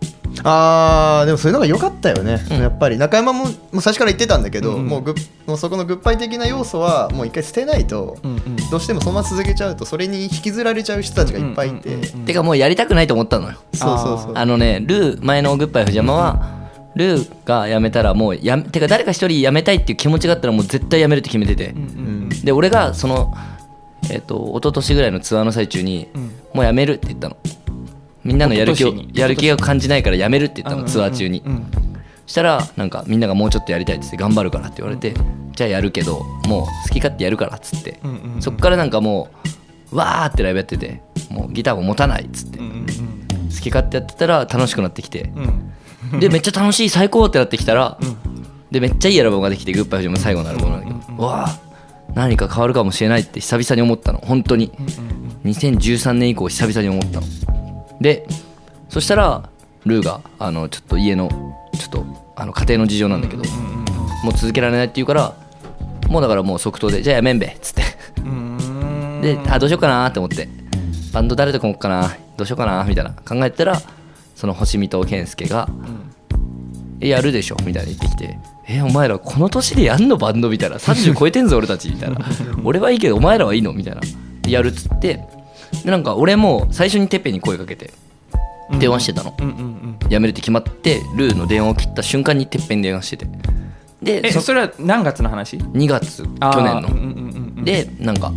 [0.44, 2.58] あーでもそういうのが良かったよね、うん。
[2.60, 2.98] やっぱり。
[2.98, 8.56] 中山ももう最初から言ってたんだけど、うんもうグッもうそこのグッバイ的な要素はもう一回捨てないと、うんうん。
[8.70, 13.58] どうしてもそのまま続けちゃうとそれに引きずられちゃう人たちがいっぱいいて、うんうんうんうんてかもうやりたくないと思ったのよ。
[13.74, 14.32] そうそうそう。
[14.36, 22.30] あのねルー前のグッバイ藤山はルーが辞めたらもうやめてか誰か一人辞めたいっていう気持ちがあったらもう絶対辞めるって決めてて、うんうん。
[22.44, 23.34] で俺がその
[24.10, 26.22] えっ、と一昨年ぐらいのツアーの最中に、うん。
[26.54, 27.38] もう辞めるって言ったの。
[28.24, 31.44] みんなのやる気をやる気が感じないから辞めるって言ったのうんツアー中に、
[32.26, 35.14] したらなんかみんながもうちょっとやりたいっって頑張るからって言われて、
[35.56, 38.00] じゃあやるけどもう好き勝手やるからっつって、
[38.40, 39.30] そっからなんかも
[39.92, 42.64] うわーってライブやっててもうギターも持たないっつって、好
[43.62, 45.32] き勝手やってたら楽しくなってきて、
[46.20, 48.18] でめっちゃ楽しい最高ってなってきたら、うん。
[48.72, 51.60] でめっちゃいいアルバムができて「グッバイフジも最後のアルバムなんだけど、わあ
[52.16, 54.20] 何か変わるかもしれないって久々に思ったの。
[54.20, 54.72] 本当に。
[55.46, 57.28] 2013年以降久々に思ったの。
[58.00, 58.28] で
[58.90, 59.50] そしたら
[59.86, 61.30] ルーがあのちょっと家の
[61.78, 63.44] ちょっとあの家庭の事情なんだけど、
[64.24, 65.36] もう続けられないって言うから
[66.10, 67.84] もうだからもう即答で「じゃあやめんべ」っつって。
[68.20, 69.20] うん。
[69.22, 70.48] であどうしようかなって思って。
[71.14, 73.12] バンド誰と組もうかなどうしようかなみたいな。
[73.12, 73.82] 考えてたら
[74.36, 75.70] その星見と健介が
[77.02, 80.78] 「えやるでしょ」みたいな言ってきて「えお前らこの年でやんのバンド」みたいな。
[80.78, 81.90] 30超えてんぞ俺たち。
[81.90, 82.18] みたいな
[82.64, 84.02] 「俺はいいけどお前らはいいの?」みたいな。
[84.48, 85.26] やるっつって。
[85.84, 87.92] でなんか俺も最初にテッペに声かけて
[88.80, 89.34] 電話してたの。
[89.40, 90.10] うんうんうん。
[90.10, 93.28] 辞めるって決まってルーの電話を切った瞬間にてっぺんに電話してて。
[94.22, 96.28] でそれは何月の話？2月去
[96.62, 96.88] 年の。
[96.90, 97.04] うんうんう
[97.52, 97.66] んうん。
[97.66, 98.32] でなんか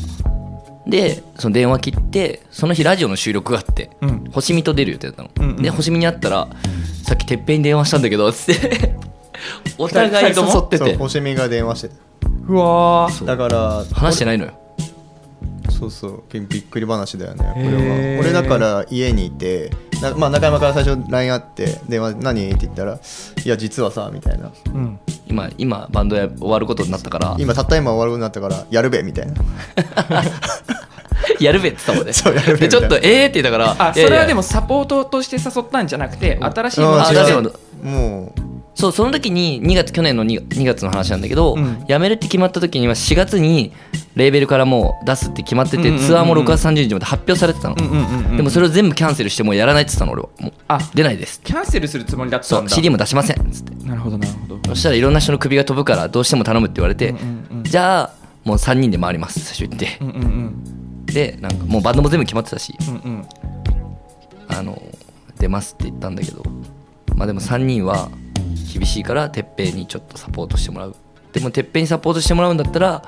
[0.87, 4.25] でその電話切ってその日ラジオの収録があって、うん。
[4.33, 5.57] 星見と出る予定だったの、うんうん。
[5.57, 6.49] で星見に会ったら
[7.03, 8.97] さっきてっぺんに電話したんだけどつって
[9.79, 11.91] お互い誘ってそうて星見が電話して。
[12.49, 14.53] うわだから話してないのよ。
[15.71, 18.21] そうそうびびっくり話だよねこれは。
[18.21, 19.71] 俺だから家にいて
[20.01, 22.49] な、まあ、中山から最初 LINE あって電話何？
[22.49, 22.99] って言ったら
[23.45, 24.51] 「いや実はさ」みたいな。
[24.75, 24.99] うん。
[25.29, 27.37] 今今バンドや終わることになったから。
[27.39, 29.35] 今たった今終わることになったからやるべみたいな。
[31.41, 32.13] やるべって言ったもんね。
[32.13, 37.53] そうやるべでちょっとえーって言ったからあそれはでもサポートとして誘ったんじゃなくて新しいものああとして新しいもの。
[37.83, 38.46] もう
[38.77, 41.87] そうその時に2月去年の 2, 2月の話なんだけど、うん。
[41.89, 43.73] 辞めるって決まった時には4月に
[44.17, 46.07] レーベルからもう出すって決まってて、うんうんうんうん。
[46.07, 50.29] ツアーも6月30日まで発表されてたの、うんうんうんうんでもそれを全部キャンセルしてもうやらないって言ってたの俺は。
[50.39, 50.79] もうあ。
[50.95, 51.41] 出ないです。
[51.43, 52.49] キャンセルするつもりだっただ。
[52.49, 53.41] そうん CD も出しません。
[53.41, 54.61] っつってなるほどなるほど。
[54.69, 57.21] そしたらいろんな人の首が飛ぶからどうしても頼むって言われて、うんう
[57.55, 57.65] んうん。
[57.65, 59.97] じゃあもう3人で回ります最初言って。
[60.03, 61.07] うんうんうん。
[61.07, 62.75] でなんかもうバンドも全部決まってたし。
[62.89, 63.27] うんうん。
[64.49, 64.83] あの
[65.39, 66.45] 出ますって言ったんだけど。
[67.15, 68.11] まあでも3人は
[68.73, 70.97] 厳しいからてっぺいにちょっとサポートしてもらう。
[71.33, 73.03] でもてっぺいにサポートしてもらうんだったら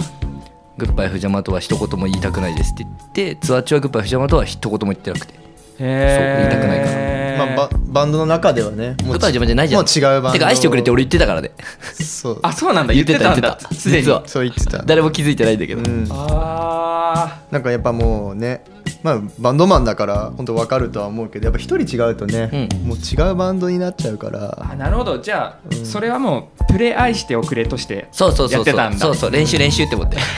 [0.76, 5.34] グッバイ藤山とは一言も言いたくないですって言ってツアー中はグッバイ藤山とは一言も言ってなくて。
[5.80, 9.82] へそう言いたくないかららまあ、ババンドの中ではねもうグッバイ藤山じゃないじゃん。
[9.82, 11.52] もう違うバンドてか愛してくれって俺言ってたからね。
[11.94, 12.40] そう。
[12.42, 12.94] あそうなんだ。
[12.94, 14.22] 言ってたんだ言ってたすでに実は。
[14.26, 14.82] そう言ってた。
[14.82, 16.06] 誰も気づいてないんだけど、うん。
[16.10, 18.64] あなんかやっぱもうね
[19.02, 22.88] まあバンドマンだから本当わかるとは思うけどやっぱ一人違うとね、うん。
[22.88, 24.50] もう違うバンドになっちゃうから。
[24.50, 25.18] ーあなるほど。
[25.18, 25.86] じゃあ、うん。
[25.86, 28.58] それはもうプレイ愛しておくれとしてそうそうそうそう。
[28.58, 28.98] やってたんだ。
[28.98, 29.30] そうそう。
[29.30, 30.16] 練習練習って思って。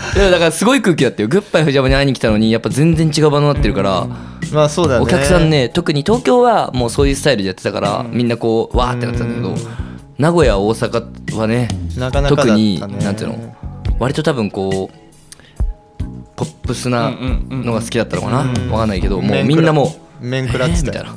[0.14, 1.28] でもだからすごい空気だったよ。
[1.28, 4.06] グッバイ藤山に会いに来たのにやっぱ全然違うバンドになってるから、
[4.52, 5.00] まあそうだね。
[5.02, 8.10] お客さんね特に東京はもうそういうスタイルでやってたから、うん。
[8.12, 9.56] みんなこうわーってなってたんだけど、うん。
[10.18, 12.76] 名古屋大阪はねなかなかだったね。
[12.78, 13.56] 特になんていうの
[13.98, 15.09] 割と多分こう
[16.40, 17.10] ポップスな
[17.50, 18.70] のが好きだったのかな、うん。
[18.70, 20.98] わかんないけどもう面みんなも面食らってた。
[20.98, 21.10] よ、ね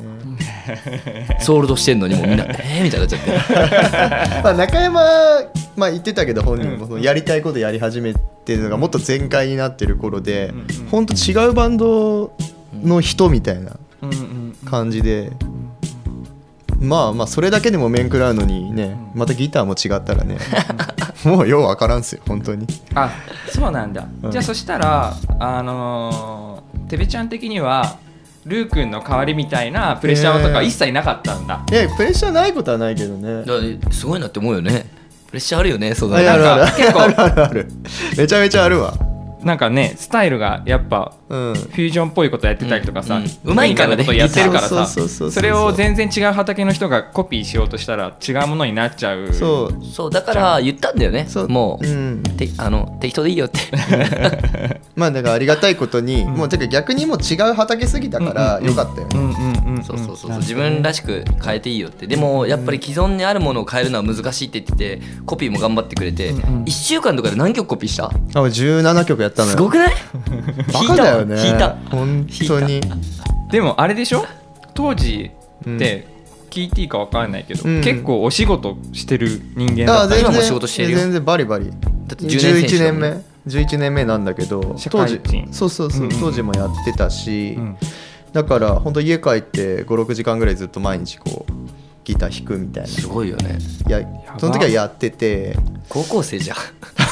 [1.40, 3.32] うソールドしてんのにもうみんな えーみたいになっちゃって。
[4.44, 5.00] まあ中山、
[5.76, 8.12] まあ、言ってたけど本人もそのやりたいことやり始め
[8.44, 12.32] てるのがもっと全開になってる頃でうんうん本当違うバンド
[12.82, 15.30] の人みたいなうんうん感じで
[16.80, 20.36] まあまあそれだけでも面食らうのにねまたギターも違ったらね
[21.28, 22.66] もうようわからんっすよ本当に。
[22.94, 23.10] あ
[23.48, 24.30] そうなんだ、うん。
[24.30, 27.96] じゃあそしたらあのーてべちゃん的には
[28.44, 33.42] ルー君の代わりみたいなプレッシャーとか一切なかったんだ、いやプレッシャーないことはないけどね。
[33.90, 34.86] すごいなって思うよね。
[35.28, 36.72] プレッシャーあるよねそうだね。
[36.76, 37.68] 結構 あるあるある。
[38.18, 38.94] めちゃめちゃあるわ
[39.44, 41.54] なんかねスタイルがやっぱうん。
[41.54, 49.32] フュージョンっぽいことやってたりとかさ、うまいからねことやってるからさそれを全然違う畑の人がコピーしようとしたら違うものになっちゃう。
[49.32, 49.84] そう。
[49.84, 51.26] そうだから言ったんだよね。
[51.28, 51.48] そう。
[51.48, 52.22] もう、うん。
[52.36, 53.58] てあの適当でいいよって。
[54.94, 60.38] まあだからありがたいことに、もうてか逆にもう違う畑すぎたからよかったよね、うんそうそうそうそう。
[60.38, 62.06] 自分らしく変えていいよって。
[62.06, 66.64] でもやっぱり既存にあるものを変えるのは難しいって言っててコピーも頑張ってくれて、うんうん。
[66.64, 68.06] 1週間とかで何曲コピーした？
[68.06, 69.56] あ17曲やったのよ。
[69.56, 69.94] すごくない？
[70.72, 71.42] バカだよね。
[71.42, 71.76] 引いた。
[71.90, 72.80] 本当に。
[73.50, 74.24] でもあれでしょ？
[74.74, 75.30] 当時
[75.68, 76.06] って
[76.50, 77.80] 聞いていいか分かんないけど、うん。
[77.82, 80.18] 結構お仕事してる人間だった。
[80.18, 80.98] 今もあ全然仕事してるよ。
[80.98, 81.66] 全然バリバリ。
[81.66, 83.34] って10年選手11だもん年目。
[83.46, 85.20] 11年目なんだけど社当時
[85.52, 86.20] そうそうそう、うんうん。
[86.20, 87.76] 当時もやってたし、うん
[88.34, 91.52] だから本当家帰って56時間ぐらいずっと毎日こう
[92.02, 93.58] ギター弾くみたいなすごいよね。
[93.86, 94.38] いやば。
[94.40, 95.56] その時はやってて
[95.88, 96.56] 高校生じゃん。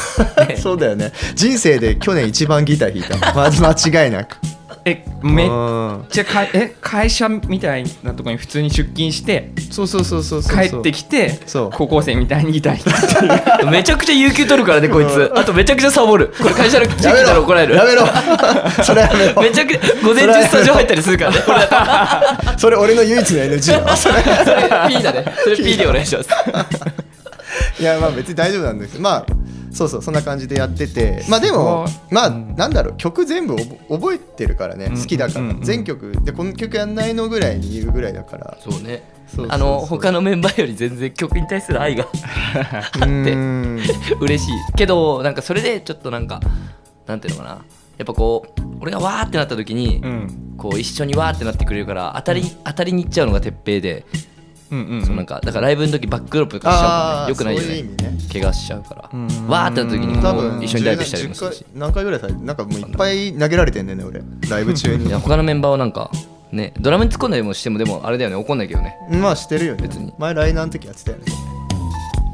[0.59, 1.13] そうだよね。
[1.37, 3.41] 人生で去年一番ギター弾いた。
[3.57, 4.37] 間違いなく
[4.85, 11.71] えめっうんちゃかえ会社みたいなところに普通に出勤してそうそうそうそう帰ってきてそう。
[11.73, 12.93] 高校生みたいにギター弾
[13.41, 15.31] くっていうめちゃくちゃ有給取るからねこいつ。
[15.37, 16.35] あとめちゃくちゃサボる。
[16.37, 17.27] これ会社の地 域やめろ。
[17.29, 17.75] なら怒られる。
[17.77, 18.03] やめろ。
[18.83, 19.43] それやめろ。
[19.43, 21.39] めちゃくちゃ午前中スタジオ入ったりするからね。
[22.59, 25.25] それ俺の唯一の NG だそれそれ P だね。
[25.45, 26.29] それ P でお願いします。
[27.81, 28.99] いやまあ別に大丈夫なんです。
[28.99, 29.27] まあ
[29.73, 34.99] そうそうそんな感じでやっててまあでもまあうんなんだろう曲全部覚えてるからねうん。
[34.99, 35.55] 好きだから。
[35.63, 36.13] 全曲。
[36.23, 38.57] でこの曲やんないのぐらいに言うぐらいだから。
[38.61, 39.03] そうね。
[39.49, 43.81] あの他のメンバーより全然曲に対する愛が うーん。
[44.21, 44.53] 嬉しい。
[44.77, 46.41] けどなんかそれでちょっとなんか
[47.07, 47.65] なんていうのかな。
[47.99, 50.55] やっぱこう俺がわーってなった時に、うん。
[50.59, 54.05] こう一緒にわーってなってくれるから当たり当たりに行っちゃうのが鉄平で、
[55.05, 57.29] そうなんかだからライブの時バックドロップとかしちゃうもんね。
[57.31, 58.19] よくないよね。
[58.33, 59.11] 怪我しちゃうから。
[59.13, 59.27] うん。
[59.49, 61.65] わーってなった時にこ多分う一緒にライブしたりもす10るし。
[61.65, 64.23] 回何回ぐらいさなんかもういっぱい投げられてんねんね俺。
[64.49, 65.07] ライブ中に。
[65.07, 66.11] いや他のメンバーはなんか
[66.53, 68.97] ねドラムに突っ込んだりもしてもでもあれだよね怒んないけどね。
[69.11, 69.83] まあしてるよね。
[69.83, 70.13] 別に。
[70.19, 71.25] 前ライナーの時やってたよね。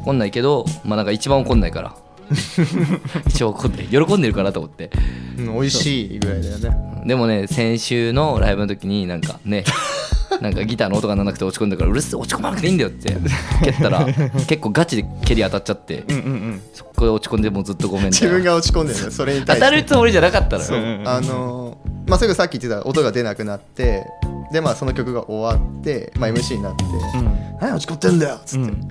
[0.01, 1.95] 怒んないけどまあなんか一番怒んないから
[3.29, 4.91] 一応怒って喜んでるかなと思って。
[5.39, 6.71] うん美味しいぐらいだよね。
[7.07, 9.65] でもね先週のライブの時になんかね
[10.43, 13.17] なんかギターの音が鳴らなくて落ち込んだからうるせえ落ち込まなくていいんだよって
[13.65, 14.05] 蹴ったら
[14.47, 16.61] 結構ガチで蹴り当たっちゃってうんうんうん。
[16.75, 19.67] そこで落ち込んでもうずっとごめん自分が落ち込んでるのそれに対して。
[19.67, 20.79] 当たるつもりじゃなかったのそう。
[20.79, 24.03] よあのーまあそれがさっき言ってた音が出なくなって
[24.51, 28.89] でまあその曲が終わって、まあ、MC になってうん「何落ち込ってんだよ」っつって、うん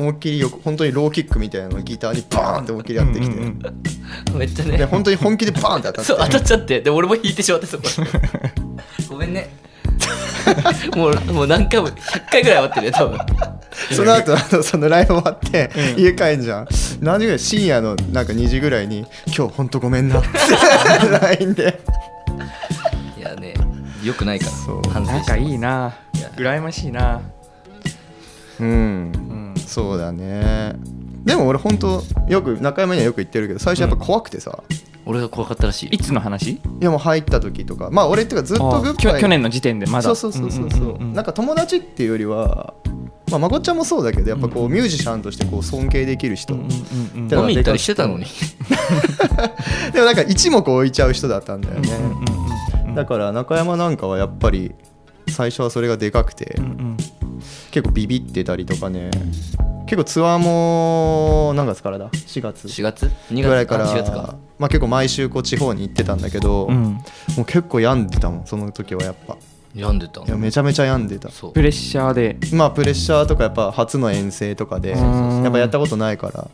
[0.00, 3.60] 思いっきりよ本当にローキックみたいなのをギターにバーンって思いっきりやってきて、うんうん
[4.32, 4.38] うん。
[4.38, 4.78] めっちゃね。
[4.78, 6.04] で本当に本気でバーンって当たって。
[6.04, 6.80] そう当たっちゃって。
[6.80, 7.84] で俺も弾いてしまってそこ。
[9.10, 9.50] ごめんね。
[10.96, 13.18] もうもう何回も100回ぐらい会ってるよ多分。
[13.92, 16.68] その後あのそのライブ終わって、家帰んじゃん。
[17.00, 20.28] 何時ぐらい深夜のなんか2時ぐらいに「今日本当ごめんな」って。
[21.36, 21.80] LINE で。
[23.18, 23.54] いやね
[24.02, 24.52] よくないから。
[24.52, 24.82] そう。
[24.90, 25.94] 反省して仲いいな。
[26.14, 26.30] いや。
[26.36, 27.20] 羨ましいな。
[28.60, 29.29] うんうん
[29.70, 30.74] そうだね。
[31.24, 34.62] でも俺本当よく中山にはよく言ってるけど最初やっぱ怖くてさ、
[35.06, 36.52] 俺が怖かったらしいいつの話？
[36.52, 37.90] いやもう入った時とか。
[37.90, 40.02] まあ俺っていうかずっとグッバイ去年の時点でまだ。
[40.02, 40.70] そうそうそうそう。
[40.70, 41.14] そう,、んんんん。
[41.14, 42.74] なんか友達っていうよりは
[43.30, 46.66] まあまこっちゃんもそうだけどやっぱこうミュージシャンとしてこう尊敬できる人、飲
[47.28, 48.24] み行ったりしてたのに。
[49.92, 54.74] でもなんか一目置いちゃう人だったんだよね、うんうんうんだから中山なんかはやっぱり
[55.28, 56.89] 最初はそれがでかくて、うんうん
[57.70, 59.10] 結構ビビってたりとかね。
[59.86, 62.66] 結構ツアーも何月からだ？4月。
[62.66, 63.10] 4月？2
[63.42, 64.36] 月ぐらいからあ4月か。
[64.58, 66.92] まあ、結構毎週こう地方に行ってたんだけど、うん。
[67.36, 69.36] もう結構病んでたもんその時はやっぱ。
[69.74, 71.30] 病んでたいやめちゃめちゃ病んでた。
[71.30, 71.52] そう。
[71.52, 72.36] プレッシャーで。
[72.52, 75.42] まあプレッシャーとかやっぱ初の遠征とかでうん。
[75.42, 76.48] やっぱやったことないから。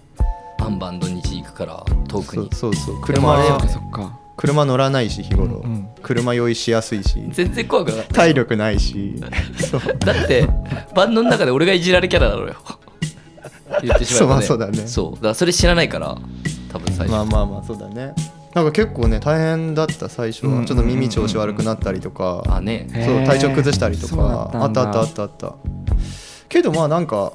[0.59, 2.49] バンバン土日行くから遠くに。
[2.53, 3.07] そうそうそう。
[3.07, 3.21] で
[3.69, 5.89] そっか車乗らないし日頃、うんうん。
[6.03, 7.23] 車酔いしやすいし。
[7.31, 8.15] 全然怖くなかった。
[8.15, 9.15] 体力ないし。
[9.59, 10.47] そ うだって
[10.95, 12.55] バンドの中で俺がいじられキャラなのよ。
[13.83, 14.87] 言ってしまえば、ね、そうまあそうだね。
[14.87, 15.25] そう。
[15.25, 16.17] だそれ知らないから
[16.73, 18.15] 多分最初、まあまあまあそうだね。
[18.55, 20.61] なんか結構ね大変だった最初うん。
[20.61, 22.43] はちょっと耳調子悪くなったりとか。
[22.49, 22.89] あね。
[22.93, 24.51] へーそう体調崩したりとか。
[24.53, 25.55] あったあったあったあった。
[26.49, 27.33] けどまあなんか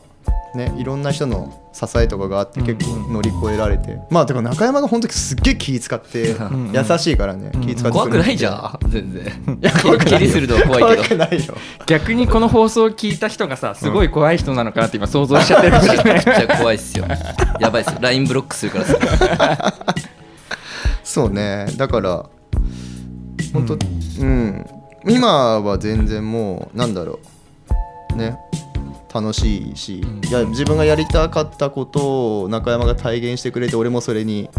[0.56, 4.00] ねいろんな人の支えとかがあって結構乗り越えられて。
[4.10, 6.72] まあてか中山が本当にすっげえ気使ってん。
[6.76, 7.92] 優しいからね気使ってくれて。
[7.92, 9.58] 怖くないじゃん全然。
[9.62, 11.08] いや怖くない気にするのは怖い怖けど。
[11.10, 11.54] くないよ。
[11.86, 17.06] 逆にこの放送を聞いた人がさすごい怖い人なのかなって今想像しちゃってるかもしれないちゃ怖いっすよ。
[17.60, 19.74] やばいっす LINE ブロックするからさ。
[21.04, 21.68] そうね。
[21.78, 22.26] だから
[23.54, 24.66] 本当うん、
[25.08, 27.20] 今は全然もうなんだろ
[28.14, 28.18] う。
[28.18, 28.38] ね
[29.14, 34.50] 楽しいし、いや自分がやりたかったことを中山が体現してくれて俺もそれに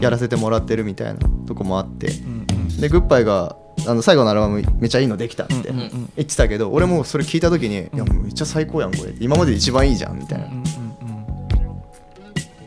[0.00, 2.46] やらせてもらってるみたいなとこもあって、うん
[2.80, 9.14] でグッバイがあの最後のアルバムめっちゃいいのできたって言ってたけど、俺もそれ聞いた時に、いやめっちゃ最高やんこれ。
[9.20, 10.64] 今までで一番いいじゃんみたいな、うんうんうん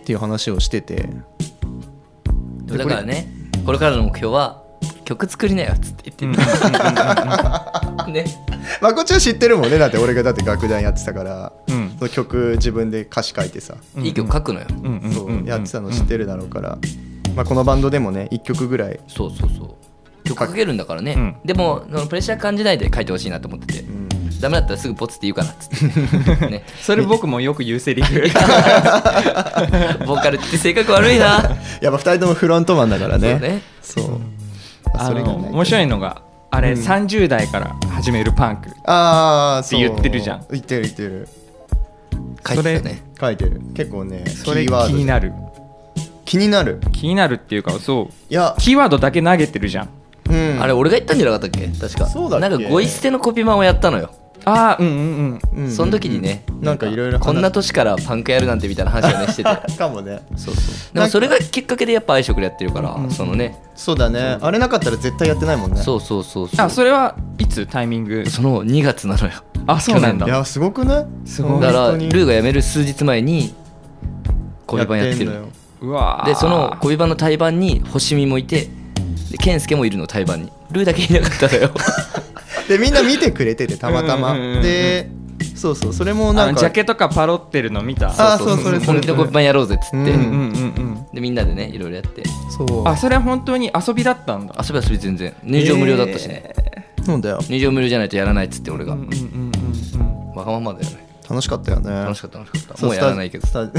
[0.02, 1.08] っていう話をしてて。
[2.66, 3.28] でだからね
[3.66, 4.61] これからの目標は
[5.12, 6.42] 曲作りなよっつって言って。
[6.42, 8.26] た ね。
[8.82, 11.96] まあこっちは知ってるもんねだって俺がだって楽団やってたから、うん。
[12.00, 14.68] その曲自分で歌詞書いてさ、いい曲書くのよ。
[15.14, 16.78] そうやってたの知ってるだろうから、
[17.36, 19.70] まあ、このバンドでもね1曲ぐらい、そうそうそう。
[20.24, 21.36] 曲書けるんだからね、うん。
[21.44, 24.08] でもそのプレッシャー感じないで書いてほしいなと思ってて、うん。
[24.40, 25.70] ダメだったらすぐポツって言うからっつっ
[26.40, 31.58] て、 ね、それ僕もよく言うセリフボーカルって性格悪いな。
[31.82, 33.62] やっぱ2人ともフロントマンだからね。
[33.82, 34.12] そうね
[34.94, 36.82] そうあそれが面白いのがあれ、うん。
[36.82, 39.82] 30代から始めるパンクああそう。
[39.82, 40.46] って言ってるじゃん。
[40.52, 41.28] 言ってる言ってる。
[42.46, 43.04] 書いてたね。
[43.20, 43.62] 書いてる。
[43.74, 44.98] 結構ねそれ気キーワード。
[44.98, 45.34] になる。
[46.26, 46.80] 気になる？
[46.92, 48.14] 気になるっていうかそう。
[48.30, 48.56] いや。
[48.60, 49.90] キーワードだけ投げてるじゃん。
[50.30, 50.62] うん。
[50.62, 51.68] あれ俺が言ったんじゃなかったっけ？
[51.68, 52.08] 確か。
[52.08, 54.12] そうだなんかゴイ捨てのコピー版をやったのよ、
[54.46, 55.64] ああうんうんうん。
[55.66, 55.72] うん。
[55.72, 59.50] その時にねなんかいろいろ話こんな年からパンクやるなんてみたいな話をねしてて。
[59.78, 60.22] かもね。
[60.36, 60.94] そうそう。
[60.94, 63.12] でもそれがきっかけでやっぱ愛食でやってるから、うん。
[63.12, 63.62] そのね。
[63.76, 64.38] そうだね。
[64.42, 65.82] あれなかったら絶対やってないもんね。
[65.82, 66.66] そうそうそうそう。
[66.66, 68.26] あそれはいつタイミング？
[68.30, 69.32] その2月なのよ。
[69.68, 70.26] あそうなんだ。
[70.26, 71.06] いやすごくない？
[71.26, 73.54] すごいだからルーが辞める数日前に
[74.66, 75.32] コピー版やってる
[76.26, 76.98] でそのコピー。
[76.98, 78.70] 版の対バンに星見もいて
[79.32, 80.52] で健介もいるの対バンに。
[80.72, 81.72] ルーだけいなかったのよ
[82.72, 84.32] でみんな見てくれててたまたま。
[84.32, 85.10] うんうんうんうんで
[85.56, 88.10] そうそうそれもあなんかのジャケとかパロってるの見た。
[88.10, 90.06] あそうそれそれ本気のコピー版やろうぜっつって、うん。
[90.06, 92.24] うんうでみんなでねいろいろやって。
[92.50, 92.88] そう。
[92.88, 94.56] あそれは本当に遊びだったんだ。
[94.58, 95.36] 遊び遊び全然。
[95.44, 96.54] 入場無料だったしね、
[97.04, 97.40] そうだよ。
[97.50, 99.52] 入場無料じゃないとやらないっつって俺が、うんうんうん
[100.30, 100.36] うん。
[100.36, 101.08] わがままだよね。
[101.30, 101.90] 楽しかったよね。
[101.90, 102.78] 楽しかった楽しかった。
[102.78, 103.48] そうもうやらないけど。
[103.48, 103.72] も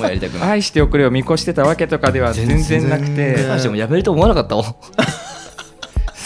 [0.00, 0.50] うやりたくうんない。
[0.58, 3.48] 愛しておくれを見越してたわけとかでは全然なく全て然。
[3.48, 4.64] マジでもやめると思わなかったもん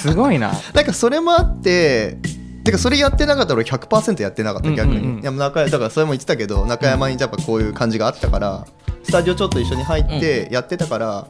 [0.02, 0.52] すごいな。
[0.74, 2.18] なんかそれもあって
[2.64, 5.16] てかそれやってなかったら俺100%やってなかった逆に、うんうん。
[5.16, 8.66] うんいや中山だからそれも言ってたけど中山にやっぱこういう感じがあったから
[9.02, 11.26] スタジオちょっと一緒に入ってやってたから、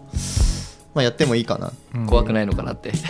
[0.95, 1.73] まあやってもいいかな。
[2.07, 2.93] 怖くないのかなって。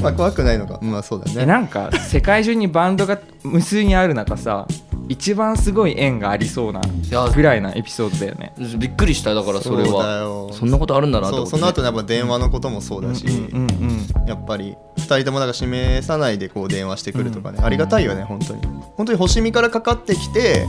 [0.00, 0.78] まあ怖くないのか。
[0.80, 1.42] まあそうだね。
[1.42, 4.66] えなんか世界中にバンドが無数にある中さ
[5.08, 8.52] 一番すごい縁がありそうなやぐらいなエピソードだよね。
[8.78, 10.06] びっくりしただからそれは。
[10.18, 10.50] よ。
[10.52, 18.62] そんなことあるんだなとそう思って、その後のやっぱ電話のこともそうだし、うんうんやっぱり2人ともなんか示さないでこう電話してくるとかね、ありがたいよね本当に。
[18.96, 20.66] 本当に星見からかかってきて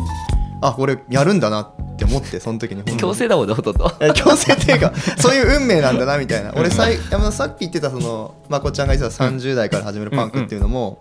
[0.65, 2.83] あ俺やるんだなって思ってその時に。
[2.98, 3.92] 強制だもんねほとんど。
[4.00, 6.54] え強制っていうかそういう運命なんだなみたいな。
[6.56, 6.98] 俺さい
[7.31, 10.98] さっき言ってたそのまこちゃんが言ってた30代から始めるパンクっていうのも、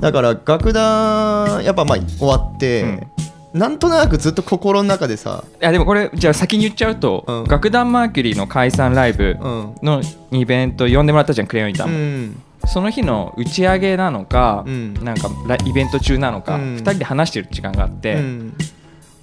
[0.00, 3.08] だから楽団やっぱまあ終わって、
[3.54, 7.44] なんとなくずっと心の中でさ、いやでもこれじゃあ先に言っちゃうと、うん。
[7.44, 9.74] 楽団マーキュリーの解散ライブうん。
[9.82, 10.02] の
[10.32, 12.42] イベント呼んでもらったじゃんクレヨンイタも、ん。
[12.66, 14.94] その日の打ち上げなのか、うん。
[15.02, 16.62] なんかライベント中なのか、うん。
[16.76, 18.54] 2人で話してる時間があって、うん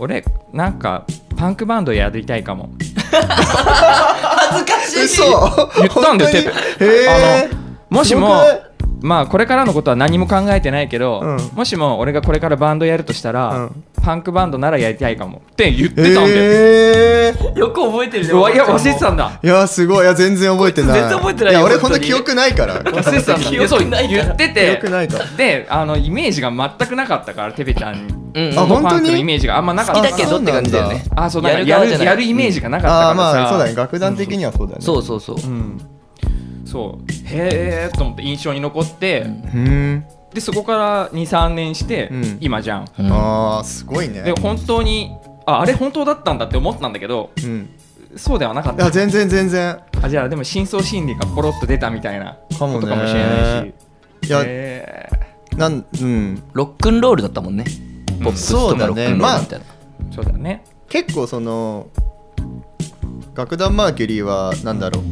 [0.01, 1.05] 俺なんか
[1.37, 2.71] パンクバンドやりたいかも。
[3.11, 5.03] 恥ずかしい。
[5.05, 5.23] 嘘。
[5.77, 6.43] 言ったんだよ本当に？
[6.79, 7.57] てへえあの
[7.99, 8.41] もしも
[9.01, 11.37] まあこれからのことは何も考えてないけど、うん。
[11.53, 13.83] もしも俺がこれからバンドやるとしたら、うん。
[14.01, 17.57] パンクバンドならやりたいかもって言ってたんだよ、えー。
[17.57, 19.39] よく覚えてるねうわいや忘れてたんだ。
[19.43, 20.03] いやすごい。
[20.03, 20.99] いや全然覚えてない。
[21.01, 21.99] 全然覚えてないよや俺ほ本当に。
[21.99, 22.81] んと記憶ないから。
[22.81, 23.49] 忘れてたんだ。
[23.49, 24.23] 記憶ないから。
[24.23, 25.25] 言って記て憶ないから。
[25.37, 27.95] であのイメージが全くなかったからテペちゃん。
[28.33, 28.83] うんあ本当に？
[28.83, 30.01] パンクのイメージがあんまなかった。
[30.01, 31.03] 好きだけどって感じだよね。
[31.15, 32.07] あそうなんかややるる側じゃない。
[32.07, 33.41] やるイメージがなかったああからさ。
[33.41, 33.75] まあそうだね。
[33.75, 34.81] 楽団的にはそうだね。
[34.81, 35.35] そうそうそう。
[35.35, 35.81] うん。
[36.65, 39.27] そうへえと思って印象に残って、う
[39.57, 40.05] ん。
[40.33, 42.37] でそこから23年して、うん。
[42.39, 42.85] 今じゃん。
[42.99, 43.11] うん。
[43.11, 44.21] ああすごいね。
[44.21, 45.15] で本当に
[45.45, 47.69] ああれ本当だったんだって思ったんだけどうん。
[48.15, 48.83] そうではなかった。
[48.83, 49.79] いや全然全然。
[50.01, 52.79] あじゃあでも深層心理がポロッと出たみたいなかもね。
[52.79, 53.73] ことかもしれない
[54.23, 54.27] し。
[54.27, 55.09] いやへ
[55.57, 56.43] なんうん。
[56.53, 57.65] ロックンロールだったもんね。
[58.19, 58.23] うん。
[58.23, 59.65] ポップスとかロックンロールみたいな。
[59.65, 60.63] ーそうだね。
[60.89, 61.87] 結構その
[63.33, 65.03] 楽団マーキュリーはなんだろう、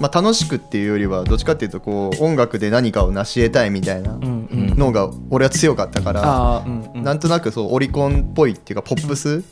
[0.00, 9.42] まあ、楽しくっていうよりはどっちかっていうとこう音楽で何かを成し得たいみたいなのが俺は強かったから、うなんとなくそうオリコンっぽいっていうかポップス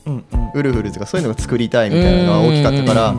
[0.55, 3.15] ウルフルズとかそういうのが作りたいみたいなのが大きかったから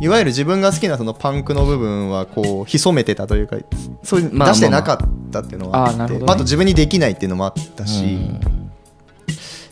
[0.00, 3.56] いわゆる自分が好きなそのパンクの部分はこう潜めてたというか
[4.02, 8.40] そういうまあ出してなかったっていうのはあって、あと自分にできないっていうのもあったし、うん。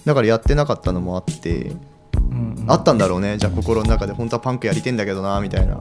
[0.05, 1.73] だからやってなかったのもあって、
[2.67, 3.39] あったんだろうね。
[3.39, 5.81] じゃあ心の中で本当はパンクやりてんだけどなみたいな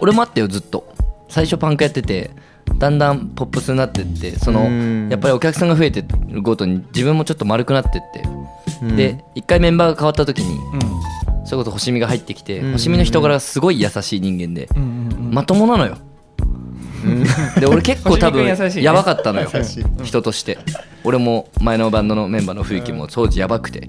[0.00, 0.92] 俺もあったよずっと。
[1.28, 2.30] 最初パンクやってて
[2.78, 5.08] だんだんポップスになってってそのうん。
[5.10, 8.22] やっぱりお客さんが増えてるごとに自分もちょっと丸くなってって、
[8.82, 8.96] うん。
[8.96, 10.80] で一回メンバーが変わった時にうん。
[11.46, 12.72] それこそ星見が入ってきて、うん。
[12.72, 14.68] 星見の人柄がすごい優しい人間で、
[15.30, 15.98] まともなのよ。
[17.60, 19.50] で俺結構多分やばかったのよ。
[20.02, 20.58] 人として。
[21.04, 23.88] 俺も前のバンドのメンバーの冬木も当時やばくて。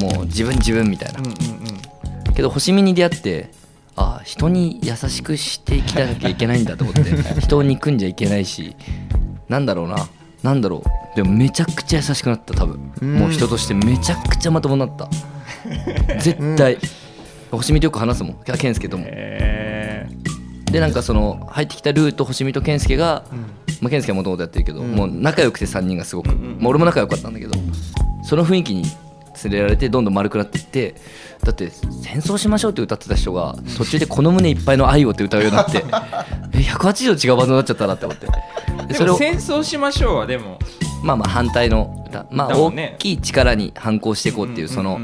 [0.00, 1.20] もう自分自分みたいな。
[1.20, 2.34] うんうん。
[2.34, 3.50] けど星見に出会って
[3.96, 7.02] ああ人に優しくしていきなきゃいけないんだと思って。
[7.40, 8.74] 人を憎んじゃいけないし。
[9.48, 10.08] なんだろうな。
[10.42, 11.16] なんだろう。
[11.16, 12.92] でもめちゃくちゃ優しくなった多分。
[13.00, 13.14] うん。
[13.16, 13.74] もう人として。
[13.74, 15.08] めちゃくちゃまともになった。
[16.18, 16.78] 絶対。
[17.50, 18.36] 星見とよく話すもん。
[18.58, 19.04] 健介とも。
[19.06, 20.08] へ
[20.70, 23.24] でなんかその入ってきたルーと星見と健介が、
[23.82, 24.92] まあ、健介はもともとやってるけど、うん。
[24.92, 26.56] もう仲良くて3人がすごく、うんうん。
[26.60, 27.52] まあ、俺も仲良かったんだけど
[28.24, 28.84] その雰囲気に
[29.44, 30.94] 連れられてどんどん丸くなっていって
[31.42, 31.70] だって
[32.02, 35.84] 「戦争しましょう」って歌ってた人が途中で「この胸いっぱいの愛を」って歌うようになって
[36.54, 38.06] え180度違うバンドになっちゃったなって。
[38.06, 38.26] 思って
[38.94, 40.58] それを戦争しましょうはでも
[41.02, 44.98] まあまあ反対の歌まあ大きい力に反抗していこうっていううんその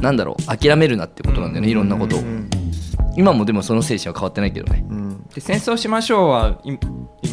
[0.00, 2.20] なんだろう諦めるなってことなんだよねいろんなことを。
[2.20, 2.50] うん
[3.16, 4.84] 今もでもその精神は変わってないけどね。
[4.90, 6.78] うんで戦争しましょうはい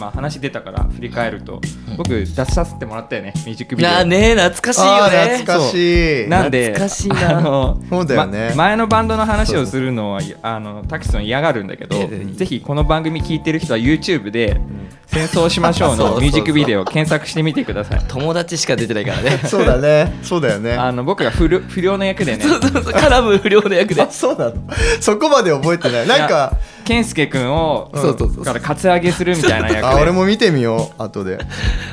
[0.02, 1.62] 今話出たから振り返ると
[1.96, 3.92] 僕出させてもらったよねミュージックビデオ。
[3.92, 5.18] あね懐かしいあよね。
[5.36, 6.28] ー懐かしい。
[6.28, 7.38] なんで懐かしいな。
[7.38, 8.50] あのそうだよね。
[8.56, 11.96] ま前のバンドの話をするのはあのタキソン嫌がるんだけど
[12.34, 14.60] ぜひこの番組聞いてる人は YouTube で
[15.06, 18.02] 「戦争しましょう」のミュージックビデオを 検索してみてください。
[18.08, 19.40] 友達しか出てないからね。
[19.46, 20.18] そうだね。
[20.24, 20.74] そうだよね。
[20.74, 22.44] あの僕が不良不良の役でね。
[22.44, 22.94] そうそうそう。
[22.94, 24.02] 絡む不良の役で。
[24.02, 24.54] あそうなの。
[25.00, 26.08] そこまで覚えてない。
[26.08, 26.58] なんか
[26.92, 28.44] 健介君をそうそうそう。
[28.44, 29.84] からカツアゲするみたいな役で。
[29.88, 31.40] あ俺も見てみよう後で。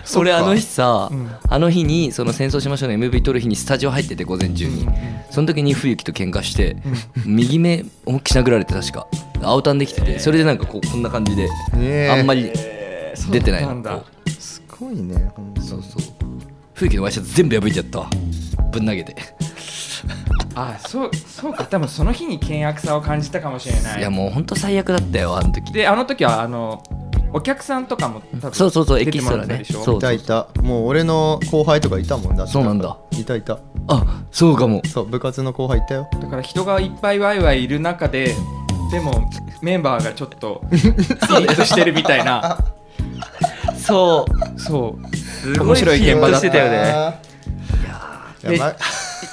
[0.05, 4.89] そっか俺あの日さ、うんあの日にその戦争しましょうの MV 撮る日にスタジオ入ってて午前中に、
[5.31, 6.77] その時に冬木と喧嘩して、
[7.25, 9.07] 右目思いっきり殴られて確か。
[9.41, 14.05] 青タンできててそれでなんかこうこんな感じで、ねえあんまりえー出てないの。
[14.39, 16.03] すごいねほんとうそうそう。
[16.75, 18.11] 冬木のワイシャツ全部破いちゃったわ。
[18.73, 19.15] ぶん投げて
[20.61, 21.65] あそうそうか。
[21.65, 24.01] 多分その日に険悪さを感じたかもしれない。
[24.01, 25.73] いやもうほんと最悪だったよあの時。
[25.73, 26.83] であの時はあの
[27.33, 29.63] お客さんとかも多分そうそうそうエキストラね。
[29.65, 32.53] そういたいたもう俺の後輩とかいたもんだって。
[32.53, 32.97] そうなんだ。
[33.13, 33.61] いたいた。
[33.87, 34.83] あそうかも。
[34.85, 36.09] そう部活の後輩いたよ。
[36.21, 38.35] だから人がいっぱいワイワイいる中で
[38.91, 39.31] でも
[39.63, 42.59] メンバーがちょっと ピリッとしてるみたいな。
[43.77, 44.61] そう。
[44.61, 44.99] そ
[45.47, 45.63] う。
[45.63, 47.21] 面白い現場だったよね。
[48.51, 48.75] いやま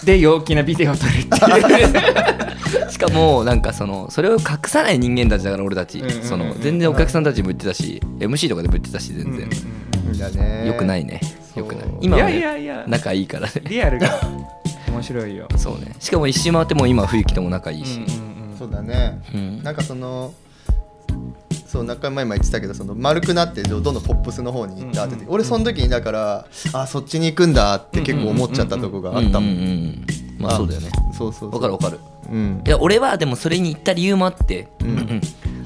[0.04, 2.92] で陽気なビデオを撮るっていう。
[2.92, 6.04] しかもなんかそのそれを隠さない人間たちだから俺たち。
[6.24, 9.50] その全然お客さんたちも言ってたし MC とかでも言ってたし全然。
[10.18, 11.20] だねよくないね。
[11.56, 11.86] よくない。
[12.02, 12.86] 今は、いね、やいやいや。
[12.88, 13.54] 仲いいからね。
[13.68, 14.10] リアルが
[14.90, 15.48] 面白いよ。
[15.58, 15.96] そうね。
[16.00, 18.58] しかも一周回ってもう今は冬木とも仲いいし、うんうんうん。
[18.58, 19.22] そうだね。
[19.34, 19.64] うん。
[19.64, 20.34] なんかその
[21.76, 29.66] そう中前も言ってたけどその丸くなってどんどんポップスの方に行ったって、うんうん俺その時にだからあそっちに行くんだって結構思っちゃったとこがあったもん,、うんうんう
[30.02, 30.06] ん
[30.40, 30.90] まあそうだよね。
[31.18, 32.00] そうそうわかるわかる。
[32.30, 32.62] うん。
[32.66, 34.88] いや俺はでもそれに行った理由もあって、うん。
[34.88, 35.22] うん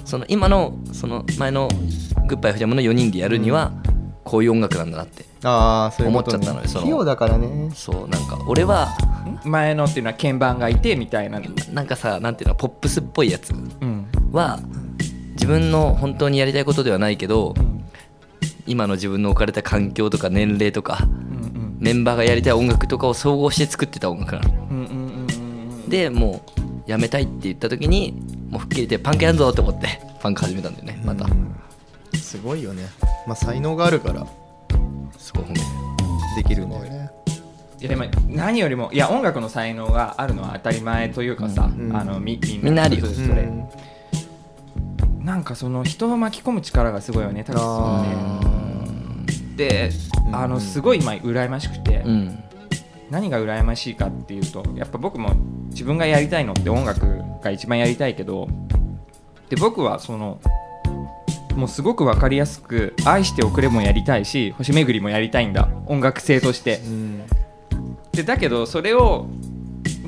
[0.05, 1.67] その今のその前の
[2.27, 3.71] グッバイフジャムの4人でやるには
[4.23, 6.85] こういう音楽なんだなってああそう思っちゃったのよその。
[6.85, 7.71] 器用だからね。
[7.75, 8.89] そうなんか俺は
[9.43, 11.39] 前のっていうのは鍵盤がいてみたいな。
[11.73, 14.07] なんかさなんていうのポップスっぽいやつうん。
[14.31, 14.68] は自
[15.49, 17.55] 分の本当にやりたいことではないけど
[18.67, 24.49] 今の自分の置かれた環境とか年齢とかうんメンバーがやりたい音楽とかを総合して作ってた音楽なの。
[24.49, 25.73] うんうんうんうん。
[25.83, 26.43] うんでも
[26.85, 31.55] うやめたいって言った時にもう吹っ切れてパンクやんぞって思ってパンク始めたんだよねまた、うん。
[32.19, 32.83] すごいよね。
[33.25, 34.27] まあ才能があるから。
[35.17, 35.53] すごい褒め。
[35.55, 35.61] る
[36.35, 37.09] できるんだよね。
[37.79, 43.05] いやでも何よりもいや音楽の才能があるのは当たり前というかさ、うんあのみみんなあるよ。
[43.07, 43.43] それ。
[43.43, 43.69] うん
[45.19, 49.55] なんかその人を巻き込む力がすごいよねタクシーあね。
[49.55, 49.91] で
[50.27, 50.35] うん。
[50.35, 52.43] あのすごい今羨ましくて、うん。
[53.09, 55.33] 何が羨ましいかっていうとやっぱ僕も
[55.69, 58.47] 自分がやりたいのって音楽が一番やりたいけど
[59.49, 60.39] で僕はその
[61.55, 66.77] もうすごく分かりやすく「愛しておくれ」もやりたいし「星巡り」もやりたいんだ音楽性として。
[66.85, 67.23] うん。
[68.11, 69.27] でだけどそれを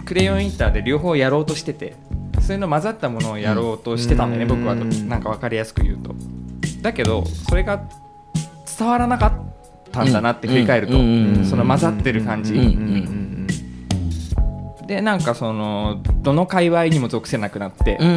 [0.06, 1.96] クレヨンインターで両方やろうとしてて
[2.42, 4.64] そういうの混ざったものをやろうとしてたんだよね、うん。
[4.64, 6.14] 僕はなんか分かりやすく言うと。
[6.82, 7.84] だけどそれが
[8.78, 9.34] 伝わらなかっ
[9.92, 10.94] たんだなって振り返ると、
[11.46, 12.54] その混ざってる感じ、
[14.88, 18.08] でなんかそのどの界隈にも属せなくなってう、ん。
[18.08, 18.12] う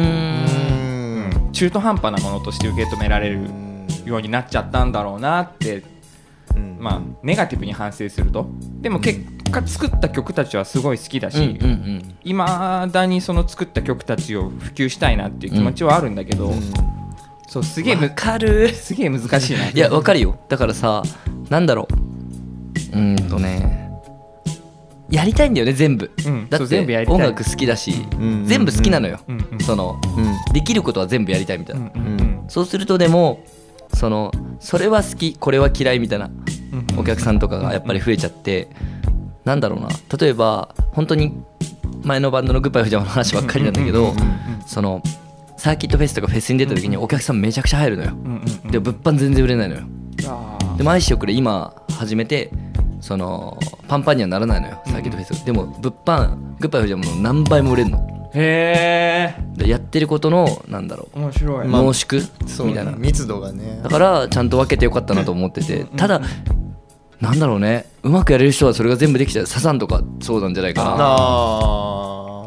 [1.47, 1.51] ん。
[1.53, 3.65] 中途半端なものとして受け止められるうん
[4.05, 5.83] ようになっちゃったんだろうなって、
[6.55, 6.77] うん。
[6.79, 8.47] まあ、ネガティブに反省すると。
[8.81, 9.19] でも結
[9.61, 11.57] 果作った曲たちはすごい好きだし、
[12.23, 16.53] いまだにその作った曲たちを普及したいなっていう気持ちはあるんだけど、
[17.47, 18.69] そうすげえむわかる。
[18.69, 19.69] すげえ難しいな。
[19.69, 20.37] いやわかるよ。
[20.49, 21.03] だからさ
[21.49, 21.87] なんだろ
[22.93, 22.97] う。
[22.97, 23.85] うーんとね。
[25.09, 27.15] やりたいんだよね全部、うんだって全部やりたい。
[27.15, 28.45] 音楽好きだし、うん。
[28.47, 33.43] 全部好きなのよ、うんうんそのうんできることは全部やりたいみたいな、うんうんそうするとでも
[33.93, 36.29] そのそれは好きこれは嫌いみたいな
[36.97, 38.67] お客さんとかがやっぱり増えちゃって
[39.45, 39.87] なんだろうな。
[40.19, 41.33] 例えば本当に
[42.03, 44.13] 前のバンドのグッバイフジャマの話ばっかりなんだけど
[44.67, 45.01] その
[45.57, 48.11] サーキットフェスとかフェスに出た時にお客さんめちゃくちゃ入るのよ。
[48.69, 49.81] で物販全然売れないのよ。
[50.77, 52.51] でも愛してくれ今始めて
[52.99, 55.45] そのパンパンにはならないのよサーキットフェス。
[55.45, 58.31] でも物販グッバイフジャマの何倍も売れるの。
[58.33, 61.19] へえでやってることのなんだろう。
[61.19, 62.91] 面白い、まあ濃縮そうみたいな。
[62.91, 63.79] 密度がね。
[63.81, 65.85] だからちゃんと分けてよかったなと思ってて。
[65.95, 66.21] ただ
[67.21, 67.85] なんだろうね。
[68.03, 69.45] うまくやれる人はそれが全部できちゃう。
[69.45, 70.89] サザンとかそうなんじゃないかな。
[70.91, 70.95] あ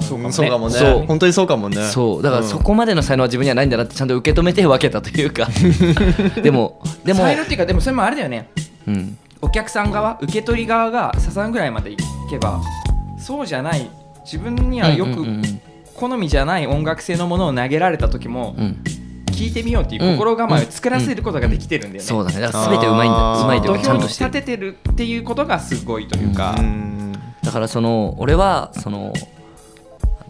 [0.01, 0.33] あそうかもね。
[0.33, 0.75] そうかもね。
[0.75, 1.07] そう。
[1.07, 1.83] 本当にそうかもね。
[1.89, 2.23] そう。
[2.23, 2.63] だからそうん。
[2.63, 5.49] こまでの才能は自分にはないんだなってちゃんと受け止めて分けたというか。
[6.43, 8.49] でもでも才能っていうかでもそれもあれだよね。
[8.87, 9.17] うん。
[9.41, 11.97] お客さん側受け取り側がサザンぐらいまでい
[12.29, 12.61] けば
[13.19, 13.89] そうじゃない
[14.25, 15.61] 自分にはよくうんうんうん。
[15.95, 18.77] 好みじゃない音楽性のものを投げられた時もうん
[19.39, 22.41] 聞いてみようっていう心構えを作らせることができてるんだよね、そうだね。
[22.41, 24.31] だから全てうまいんだうまいという土俵にかちゃんとしてる。
[24.31, 27.13] 立ててるっていうことがすごいというか、うん。
[27.43, 29.13] だからその俺はその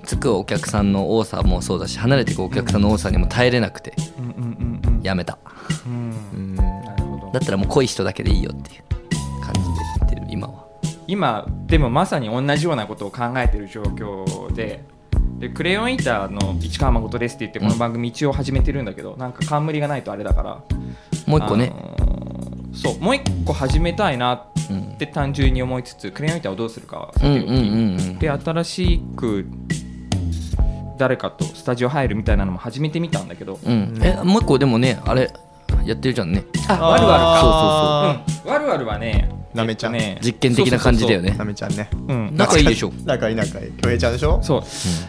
[0.05, 3.95] つくお客さんの多さもそうだし離れていくお客さんの多さにも耐えれなくて
[5.03, 5.39] やめた。
[5.87, 6.15] うん。
[6.35, 6.55] うん。
[6.55, 7.33] なるほど。
[7.33, 8.83] だったらもう濃い人だけでいいよっていう
[9.43, 9.67] 感じで
[10.01, 10.67] 言ってる今は。
[11.07, 14.85] 今でもまさに同じようなことを考えてる状況で
[15.39, 20.63] でクレヨンインターの市川誠ですって言ってこの番組一応始めてるんだけど、なんか冠がないとあれだから。
[21.27, 22.29] もう一個ね、あのー
[22.79, 29.47] そうもう一個始めたいなうんって単純に思いつつクレヨンインターをどうするかはさてで新しく
[30.97, 35.33] 誰かとスタジオ入るみたいなのも始めてみたんだけどうん、えもう一個でもねあれ
[35.85, 36.45] やってるじゃんね。
[36.69, 39.97] あワルワルかあうん、ワルワルはねなめちゃん。
[39.97, 40.21] えっとね。
[40.23, 41.35] 実験的な感じだよね。
[41.37, 41.89] なめちゃんね。
[41.91, 42.37] そうそうそううん。
[42.37, 42.93] 仲いいでしょ。
[43.05, 43.73] 仲いい仲いい。
[43.73, 44.41] 京平ちゃんでしょ？
[44.43, 44.61] そう。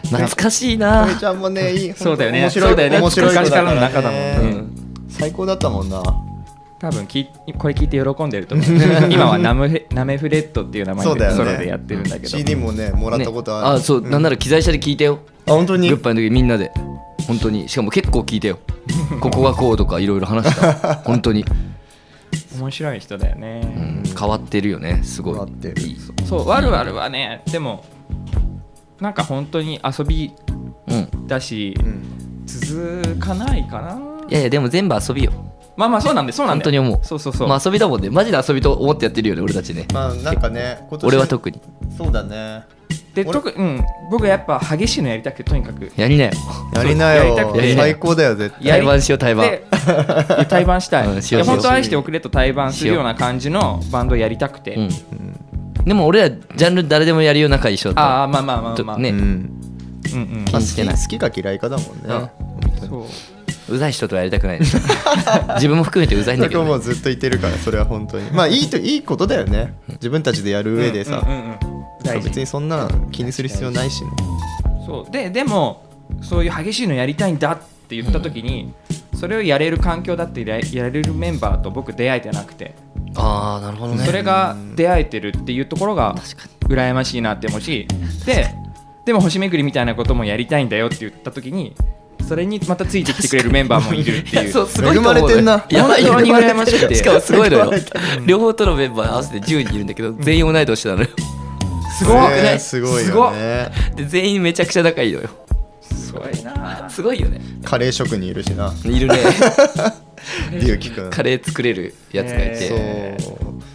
[0.08, 1.92] 懐かしい京な平ちゃんもねいい。
[1.96, 2.40] そうだよね。
[2.42, 2.98] 面白いそうだよね。
[2.98, 4.38] 面白い昔からの仲だもんね。
[4.38, 4.62] ね
[5.08, 6.02] 最高だったもんな。
[6.80, 7.26] 多分き
[7.58, 8.66] これ聞いて喜んでると思う。
[9.12, 11.36] 今はナムヘナメフレットっていう名前そうだよね。
[11.36, 12.28] でソロでやってるんだけど。
[12.28, 13.66] CD もねもらったことある。
[13.66, 15.18] ねあそう、なんなら機材車で聞いてよ。
[15.46, 15.90] あ本当に？
[15.90, 16.72] グッバイの時みんなで
[17.26, 17.68] 本当に。
[17.68, 18.58] しかも結構聞いてよ。
[19.20, 20.94] ここがこうとかいろいろ話した。
[21.04, 21.44] 本当に、
[22.58, 25.00] 面白い人だよね、うん、変わってるよね。
[25.02, 25.34] すごい。
[25.34, 25.82] 変わってる。
[25.82, 25.98] いい。
[26.26, 27.84] そうワルワルはねでも
[29.00, 30.32] なんか本当に遊び
[30.88, 31.26] うん。
[31.26, 32.02] だし、うん。
[32.46, 33.98] 続かないかな。
[34.28, 35.32] いやいやでも全部遊びよ。
[35.76, 36.64] まあまあそうなんでそうなんだよ。
[36.64, 37.00] 本当に思う。
[37.04, 38.10] そうそうそう、まあ遊びだもんね。
[38.10, 39.86] マジで遊びと思ってやってるよね俺たちね。
[39.92, 41.60] まあなんかね今年俺は特に。
[41.96, 42.64] そうだね。
[42.88, 43.84] 俺で特うん。
[44.10, 45.90] 僕やっぱ激しいのやりたくてとにかく。
[45.96, 46.30] やりなよ。
[46.74, 47.24] やりなよ。
[47.24, 47.74] やりたくて。
[47.74, 48.66] 最高だよ絶対。
[48.66, 49.58] やり対バンしよう対バン。
[50.48, 55.84] 対バンしたい,、うんしいや本当愛しておくれと対バンするような感じのバンドをやりたくて、うん。
[55.84, 59.10] でも俺らジャンル誰でもやるよ仲いい人だったああまあまあまあまあ、ね。
[59.10, 59.16] うん。
[59.16, 60.44] うんうん。
[60.52, 60.94] まあ気にしてない。
[60.96, 62.30] 好きか嫌いかだもんね。
[62.82, 62.88] うん。
[62.88, 63.74] そう。
[63.74, 64.60] うざい人とはやりたくない。
[64.60, 68.30] 自分も含めてうざいんだけど、ね、もずっと言ってるからそれは本当に。
[68.30, 69.74] まあいいといいことだよね。
[69.88, 71.24] 自分たちでやる上でさ。
[71.26, 71.69] うんうんうんうん
[72.02, 74.10] 別にそんな気にする必要ないしね。
[74.86, 75.10] そう。
[75.10, 75.84] ででも
[76.22, 78.72] そういう激しいのやりたいんだって言った時に、
[79.14, 82.74] それをやれる環境だってややれるメンバーと僕出会えてなくて。
[83.16, 84.04] ああなるほどね。
[84.04, 86.14] それが出会えてるっていうところが
[86.68, 87.86] 羨ましいなって思うし
[88.24, 88.54] で
[89.04, 91.74] でも星巡りみたいなこともやりたいんだよって言った時に
[92.28, 94.52] それにまたついてきてくれるメンバーもいるっていう。
[94.52, 95.12] そうすごいと思う。
[95.12, 96.94] 恵まれてんなやばいよ本当に羨ましくて。
[96.96, 97.72] しかもすごいのよ。
[98.24, 101.08] 両方とのメンバー合わせて10人いるんだけど全員同い年なのよ
[102.00, 103.70] すごくねない すごいよね。
[103.94, 105.28] で全員めちゃくちゃ仲いいのよ
[105.82, 106.88] すごいな。
[106.88, 107.40] すごいよね。
[107.64, 108.72] カレー職人いるしな。
[108.84, 109.16] いるね。
[110.52, 113.16] 龍樹くんカレー作れるやつがいて、へ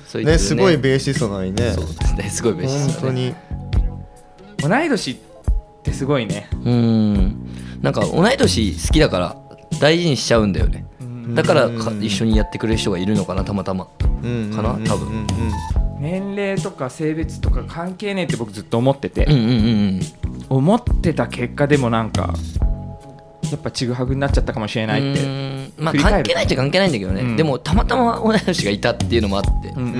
[0.07, 0.23] そう。
[0.23, 1.73] ねすごいベーシストなのにね。
[1.73, 3.35] そうですねすごいベーシストだね。
[4.59, 4.75] 本当に。
[4.79, 5.15] 同い年っ
[5.83, 6.49] てすごいね。
[6.63, 7.49] うん。
[7.81, 9.35] なんか同い年好きだから
[9.79, 10.85] 大事にしちゃうんだよね。
[11.35, 11.69] だから
[12.01, 13.87] 一緒にやってくれる人がいるのかなたまたま。
[14.23, 15.15] うんかなうん多分うん。
[15.15, 20.01] うん年齢とか性別とか関係ねえって僕ずっと思ってて、うんうんうんうん。
[20.49, 22.33] 思ってた結果でもなんか
[23.51, 27.35] やっぱちぐはぐになっちゃったかもしれないってまあ関係ないっちゃ関係ないんだけどね、うん。
[27.37, 29.95] でもたまたま同い年がいたっていうのもあって、うんうんう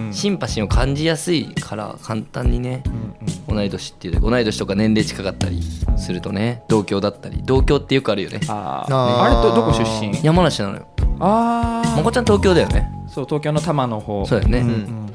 [0.00, 0.12] んうん。
[0.12, 5.60] シンパシーを感じやすいから簡単にねうんうん同い年っていう同い年とか年齢近かったり
[5.96, 7.42] するとね同郷だったり。
[7.42, 8.40] 同郷ってよくあるよね。
[8.48, 8.94] あー。
[8.94, 9.22] あー。
[9.22, 10.22] あれとどこ出身？
[10.22, 10.86] 山梨なのよ。
[11.18, 12.88] ああまこちゃん東京だよね。
[13.08, 14.24] そう東京の多摩の方。
[14.26, 15.10] そうだよね、うんうん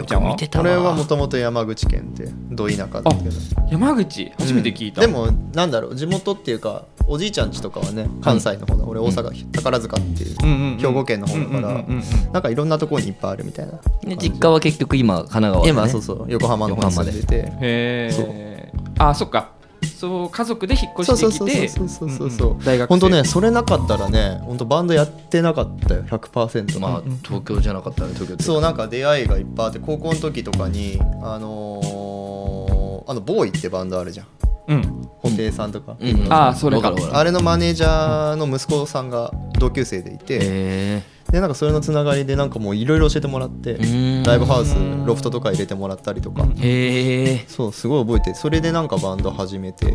[0.00, 3.30] てっちゃんは見てたはもともと山口県でど田舎だけど。
[3.70, 4.32] 山口？
[4.38, 13.72] 初めて聞いた、でもなんだろう地元っていうかおじいちゃん家とかはね関西の方だ、俺大阪、宝塚っていう、うんうんうん兵庫県の方だから、うんうんうんうんなんかいろんなところにいっぱいあるみたいな
[14.02, 19.52] で実家は結局今神奈川で、ね、今そうそう横浜の方に住んでてへえあそっか
[19.86, 34.26] そう家族で引っ越してきてそうそうそうそううん大学本当ねそれなかったらね本当バンドやってなかったよ100%まあ東京じゃなかったら東京そうなんか出会いがいっぱいあって高校の時とかにあのーあのボーイってバンドあるじゃん
[34.68, 44.22] うん布袋さんとか、うんうんあそれかあれのマネージャーの息子さんが同級生でいて、へでなんかそれのつながりでなんかもういろいろ教えてもらってん。
[44.22, 44.74] ライブハウス
[45.04, 46.48] ロフトとか入れてもらったりとか。
[46.60, 47.44] えへえ。
[47.48, 49.94] そうすごい覚えてそれでなんかバンド始めて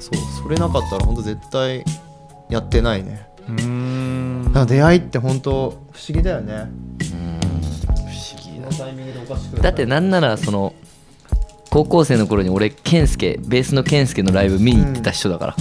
[0.00, 1.84] そうそれなかったら本当絶対
[2.48, 3.26] やってないね。
[3.48, 6.68] うーん出会いって本当不思議だよね。
[6.98, 10.74] 不思議このタイミングでおかしくだってなんならその
[11.70, 15.56] 高校生の頃に俺健介ベースの健介のライブ見に行ってた人だから、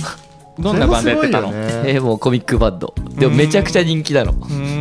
[0.59, 0.80] どん。
[0.80, 1.55] なバンドやってたの、ね。
[1.89, 2.93] えーもうコミックバンド。
[3.18, 4.32] でもめちゃくちゃ人気なの。
[4.32, 4.73] うーん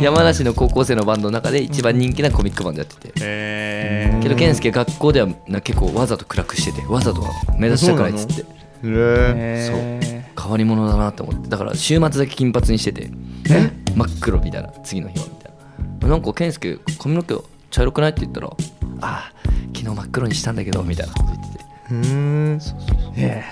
[0.00, 4.20] 山梨の高校生のバンドの中で一番人気なコミックバンドやってて。
[4.22, 7.24] けど健介学校ではな結構わざと暗くしててわざと
[7.58, 8.42] 目立ちたくないっつって。
[8.42, 8.44] へ
[8.84, 11.48] えへ変わり者だなと思って。
[11.48, 13.10] だから週末だけ金髪にしてて
[13.94, 15.52] 真っ黒みたいな次の日はみたい
[16.00, 16.08] な。
[16.08, 17.36] なんか健介髪の毛
[17.70, 18.52] 茶色くないって言ったらあ
[19.00, 19.32] あ
[19.74, 21.64] 昨日真っ黒にしたんだけどみたいなこと言ってて。
[21.90, 21.96] うー
[22.54, 22.58] ん。
[22.58, 23.44] ーへ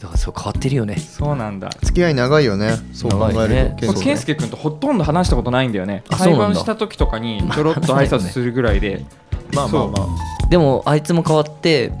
[0.00, 0.94] だからそう変わってるよね。
[0.94, 1.70] ーそうなんだ。
[1.82, 2.76] 付き合い長いよね。
[2.92, 3.76] そう考え長いね。
[3.80, 6.04] ると僕健介君とほとんど話したことないんだよね。
[6.08, 6.46] 対あそうなんだ。
[6.46, 9.04] バンした時とかにちょろっと挨拶するぐらいで。
[9.54, 10.48] まあまあまあ。
[10.48, 11.92] でもあいつも変わって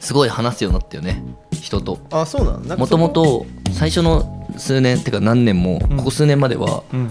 [0.00, 1.22] すごい話すようになったよね。
[1.52, 1.98] 人と。
[2.10, 5.96] あそうなんかもともと最初の数年ってか何年もうん。
[5.98, 7.10] ここ数年までは、うん。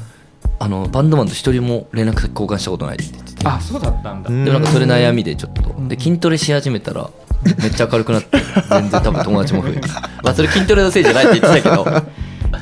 [0.60, 3.48] あのバンドマンと一人も連絡先交換したことないって言ってて。
[3.48, 4.30] あそうだったんだ。
[4.30, 4.44] うん。
[4.44, 5.62] でもなんかそれ悩みでちょっと。
[5.88, 7.10] で筋トレし始めたら
[7.60, 8.38] めっちゃ明るくなって
[8.70, 9.88] 全然多分友達も増えて。
[10.24, 11.86] まあそれ筋トレのせいじゃないって言ってたけど。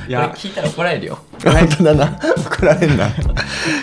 [0.07, 0.33] いや。
[0.35, 1.19] 聞いたら怒られるよ。
[1.43, 2.19] 本当だな。
[2.37, 3.09] 怒られんな。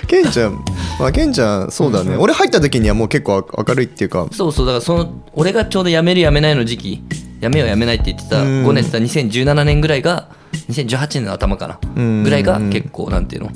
[0.06, 0.64] ケンちゃん。
[0.98, 2.16] まあケンちゃんそうだね。
[2.16, 4.26] 俺入った時にはもう結構明るいっていうか。
[4.32, 7.02] そうそうだからその俺がちょうど辞める辞めないの時期。
[7.40, 8.66] 辞めよう辞めないって言ってたうん。
[8.66, 10.28] 5年って言った2017年ぐらいが
[10.70, 11.78] 2018年の頭かな。
[11.94, 12.22] うん。
[12.22, 13.50] ぐらいが結構なんていうの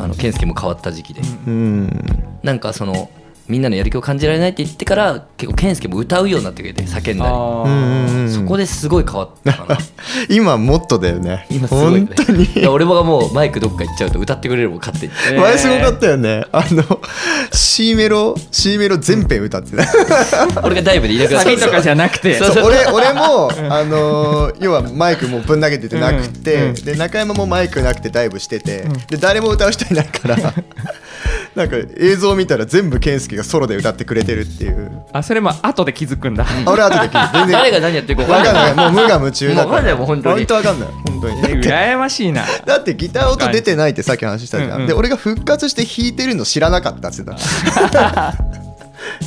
[0.00, 1.20] あの健介も変わった時期で。
[1.46, 2.40] うん。
[2.42, 3.10] なんかその
[3.50, 7.64] みんなのやる気を感じられないって言ってから結構健介も歌うようになってくれて叫んだりあー。
[7.64, 9.78] うんうんうんそこですごい変わったかな。
[10.30, 11.46] 今もっとだよね。
[11.50, 12.06] 今すごいよね。
[12.16, 12.44] 本当に。
[12.44, 15.12] いや俺もがもうマイクどっか行っちゃうと歌ってくれるもん勝手に。
[15.32, 15.40] えー。
[15.40, 16.44] 前すごかったよね。
[16.52, 17.00] あの
[17.52, 19.84] C メロ C メロ全編歌ってた。
[20.62, 21.56] 俺がダイブでいなくなった。
[21.56, 22.38] とかじゃなくて。
[22.38, 22.64] そうそう。
[22.64, 26.62] 俺俺も、あのー要はマイクもうぶん投げててなくて、うん。
[26.68, 30.36] うんで中山もマイクなくてダイブしてて、で誰も歌う人いないから
[31.54, 35.02] なんか映像見たら全部健介がソロで歌ってくれてるっていう。
[35.12, 36.44] あそれも後で気づくんだ。
[36.44, 38.74] あ俺後で聞いて全然誰が何やってるか分わかんない。
[38.74, 40.36] もう無我夢中だもうわかんない本当に。
[40.36, 40.88] 本当わかんない。
[40.88, 41.40] 本当に。
[41.40, 42.44] え羨ましいな。
[42.64, 44.86] だってギター音出てないってさっき話したじゃん、うんうん。
[44.86, 48.34] で俺が復活して弾いてるの知らなかったって言ってた。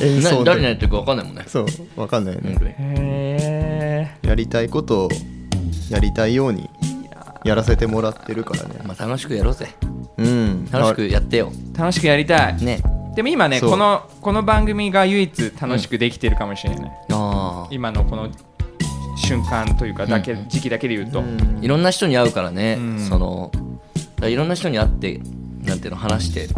[0.00, 0.44] 演な奏で。
[0.44, 1.44] 誰のやってるか分かんないもんね。
[1.46, 1.66] そう
[1.96, 5.08] わかんないよね、へやりたいことを
[5.90, 6.70] やりたいように
[7.44, 8.80] やらせてもらってるからね。
[8.86, 9.68] まあ楽しくやろうぜ
[10.16, 10.68] うん。
[10.70, 11.52] 楽しくやってよ。
[11.52, 12.62] ー楽しくやりたい。
[12.62, 12.82] ね。
[13.14, 17.68] でも今ねこのこの番組が唯一楽しくできてるかもしれない、ああ。
[17.70, 18.28] 今のこの
[19.16, 21.60] 瞬間というかだけ、時期だけで言うと、うん。
[21.62, 22.98] いろんな人に会うからね、うん。
[22.98, 23.52] その
[24.22, 25.20] いろんな人に会って
[25.62, 26.48] なんていうの話して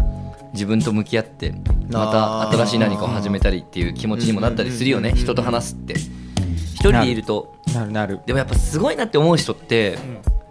[0.52, 1.54] 自分と向き合って
[1.90, 5.94] また新しい何かを始めたりっていう気持ちにもなったりするよね、うん人と話すって。
[5.94, 7.56] 一人でいると。
[7.74, 7.92] なる。
[7.92, 8.20] なる。
[8.26, 9.98] でもやっぱすごいなって思う人って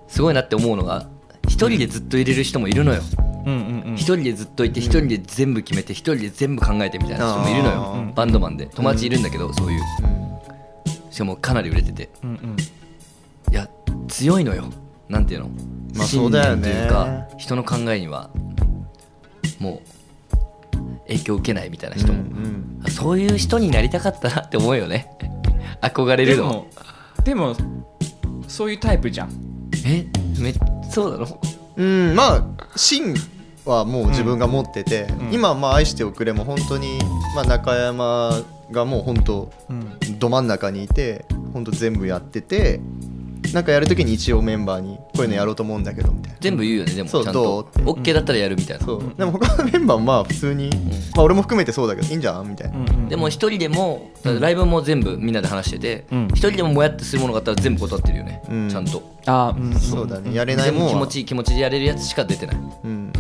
[0.08, 1.08] すごいなって思うのが
[1.56, 3.02] 一人でずっといれる人もいるのよ。
[3.46, 3.96] うんうんうん。
[3.96, 8.66] 一人でずっといて一人で全部決めて一人で全部考えてみたいな人もいるのあよーバンドマンで。
[8.66, 9.82] 友達いるんだけどそういう。
[11.10, 12.10] しかもかなり売れてて。
[12.24, 13.54] うんうん。
[13.54, 13.70] いや
[14.10, 14.66] 強いのよ。
[15.08, 15.50] なんていうの、
[15.96, 16.68] まあそうだよね。
[16.70, 18.32] いうか人の考えには
[19.60, 19.82] も
[20.74, 25.10] う影響を受けないみたいな人も、うんそういう人になりたかったなって思うよね。
[25.82, 26.68] 憧れるの
[27.24, 29.30] でもでもそういうタイプじゃん。
[29.86, 30.06] え？
[30.38, 30.54] め
[30.96, 31.42] そうなの？
[31.76, 32.44] うん、うんまあ
[32.78, 33.14] 芯
[33.66, 35.34] はもう自分が持ってて、うん。
[35.34, 37.00] 今まあ愛しておくれも本当に、
[37.36, 38.32] まあ、中山
[38.72, 40.20] がもう本当うん。
[40.20, 42.80] ど真ん中にいて本当全部やってて
[43.54, 46.38] なんかやるときに一応メンバーにこういうのやろうと思うんだけどみたいな。
[46.42, 47.64] 全部言うよねでもちそうゃんどう？
[47.66, 48.86] と OK だったらやるみたいな。
[48.86, 49.14] そう。
[49.18, 50.70] でも他のメンバーもまあ普通に、
[51.16, 56.28] まあ俺も含めてそうだけどいいんじゃんみたいな、うんうんでも一人でもライブも全部みんなで話しててうん。
[56.28, 58.70] 一人でももやってするものがあったら全部断ってるよねうん。
[58.70, 59.04] ちゃんと。
[59.28, 60.34] あーうんそうだね。
[60.34, 60.90] やれないもんは。
[60.90, 62.56] 気持ちいい気持ちでやれるやつしか出てない。
[62.56, 63.14] うん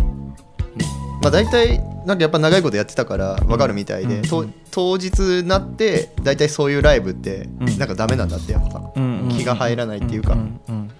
[1.26, 4.22] まあ大体なんかやっぱ長いことやってたから分かるみたいで、うん。
[4.22, 7.80] と当日になって大体そういうライブってうん。
[7.80, 8.94] なんかダメなんだってやっぱ、
[9.36, 10.92] 気が入らないっていうか、んうん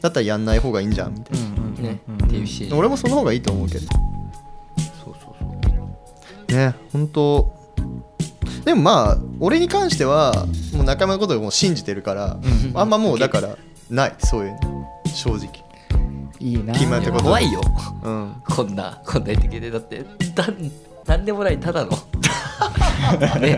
[0.00, 2.14] だったらやんない方がいいんじゃんみたいうんうんねうん。
[2.26, 2.68] っていうし。
[2.68, 3.86] な俺もその方がいいと思うけど。
[5.04, 5.46] そうそうそ
[6.48, 7.54] うね本当。
[8.64, 12.72] でもまあ俺に関してはもう仲間のことをもう信じてるから、うん。
[12.74, 13.56] あんまもうだから
[13.90, 14.88] ないそういうの。
[15.06, 15.67] 正直
[16.40, 16.72] いいな。
[16.72, 17.24] 決まってこと。
[17.24, 17.60] 怖いよ。
[18.02, 18.42] うん。
[18.48, 20.46] こんなこんな言ってきてだってだ
[21.06, 21.90] なんでもないただの。
[23.40, 23.56] ね。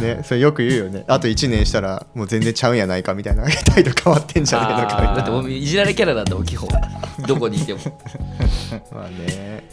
[0.00, 1.04] ねそれよく言うよね。
[1.08, 3.44] あと1年したらもう全然ちゃうんやないかみたいな。
[3.64, 5.14] 態度変わってんじゃねえのかみたいな。
[5.16, 6.68] だってもういじられキャラなんだもん基本。
[7.26, 7.80] どこにいても。
[8.92, 9.64] まあね。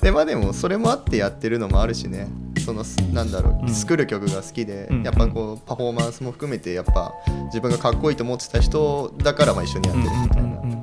[0.00, 2.28] でまあでもそれもあってやってるのもあるしね。
[2.64, 3.74] そのすなんだろう、うん。
[3.74, 5.02] 作る曲が好きで、うん。
[5.02, 7.12] やっぱこうパフォーマンスも含めてやっぱ
[7.46, 10.79] 自分がかっこいいと思ってた人だからまあ一緒にやってるみたいな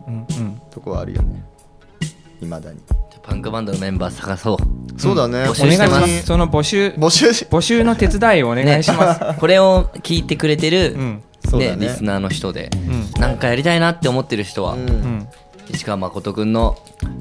[0.88, 1.44] こはあるよね。
[2.42, 2.80] いまだに。
[3.24, 5.00] パンクバンドのメンバー探そう。
[5.00, 6.02] そうだね、募お願いし集してます。
[6.02, 9.36] ますその募集募集し募集の手伝いをお願いします、ね。
[9.38, 11.24] これを聞いてくれてる、うん。
[11.46, 11.88] そうだね。
[11.88, 12.78] リスナーの人で、う
[13.18, 13.22] ん。
[13.22, 14.90] なんかやりたいなって思ってる人は、うん。
[14.90, 15.28] うん
[15.70, 16.78] 市川誠くんの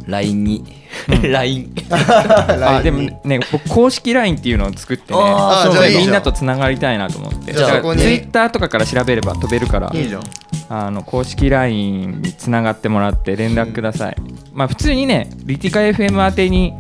[0.07, 0.65] LINE に
[1.09, 6.05] LINE あでもね僕公式 LINE っていうのを作ってねあーそういいじゃん。
[6.05, 7.53] みんなとつながりたいなと思って。
[7.53, 8.03] じゃあそこに。
[8.03, 9.91] ツイッターとかから調べれば飛べるから。
[9.93, 10.23] いいじゃん
[10.69, 14.17] あの公式 LINE につながってもらって連絡ください、
[14.53, 16.75] まあ普通にねリティカ FM 宛てに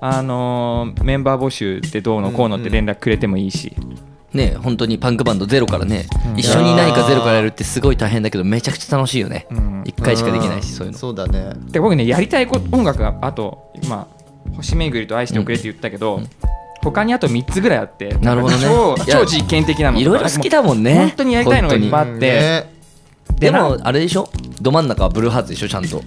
[0.00, 3.74] あのーメンバー募集ってどうのこうのって連絡くれてもいいし、
[4.32, 6.38] ね本当にパンクバンドゼロからね、うん。
[6.38, 9.82] 一緒に何かゼロからやるってすごい大変だけどめちゃくちゃ楽しいよね、うん。
[9.84, 10.98] 一回しかできないしそういうの。
[10.98, 11.52] そうだね。
[11.70, 14.06] で僕ねやりたいこ音楽があと今
[14.56, 16.20] 「星巡りと愛しておくれ」って言ったけど、
[16.82, 18.62] 他にあと3つぐらいあってなるほどね。
[18.62, 20.00] 超いや超実験的なの。
[20.00, 20.94] いろいろ好きだもんね。
[20.94, 22.79] 本当にやりたいのがいっぱいあって、ね
[23.40, 24.28] でもなあれでしょ？
[24.60, 25.68] ど真ん中はブルーハーツでしょ？
[25.68, 26.02] ちゃんと。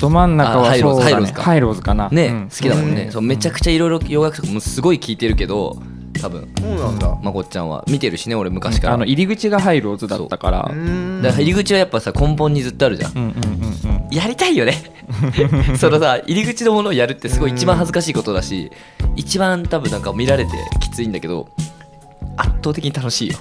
[0.00, 1.26] ど真ん中はあハイローズそうだね。
[1.26, 1.42] ハイローズか。
[1.42, 2.08] ハイローズかな。
[2.10, 2.48] ね、うん。
[2.48, 3.12] 好きだもんね、うん。
[3.12, 5.76] そうめちゃくちゃいろいろ洋楽とかもすごい聴いてるけど
[6.20, 6.48] 多分。
[6.58, 7.18] そうなんだ。
[7.22, 7.84] まこっちゃんは。
[7.88, 10.58] 見てるしね俺昔から、あの入り口がハイローズだったから。
[10.62, 14.14] だから入り口はやっぱさ根本にずっとあるじゃんうんうんうんうん。
[14.14, 14.74] やりたいよね。
[15.78, 18.72] そのさ入り口のものをやるってすごい一番恥ずかしいことだし
[19.14, 21.48] 一番多分なんか見られてきついんだけど
[22.36, 23.38] 圧倒的に楽しいよ。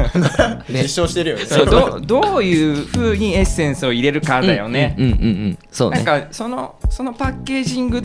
[0.68, 1.44] 実証してるよね。
[1.44, 5.58] そうどどういうふうにエッセンスを入れるかだよね、うんうんうんうん。
[5.70, 6.02] そうね。
[6.02, 8.02] なんかそのそのパッケージング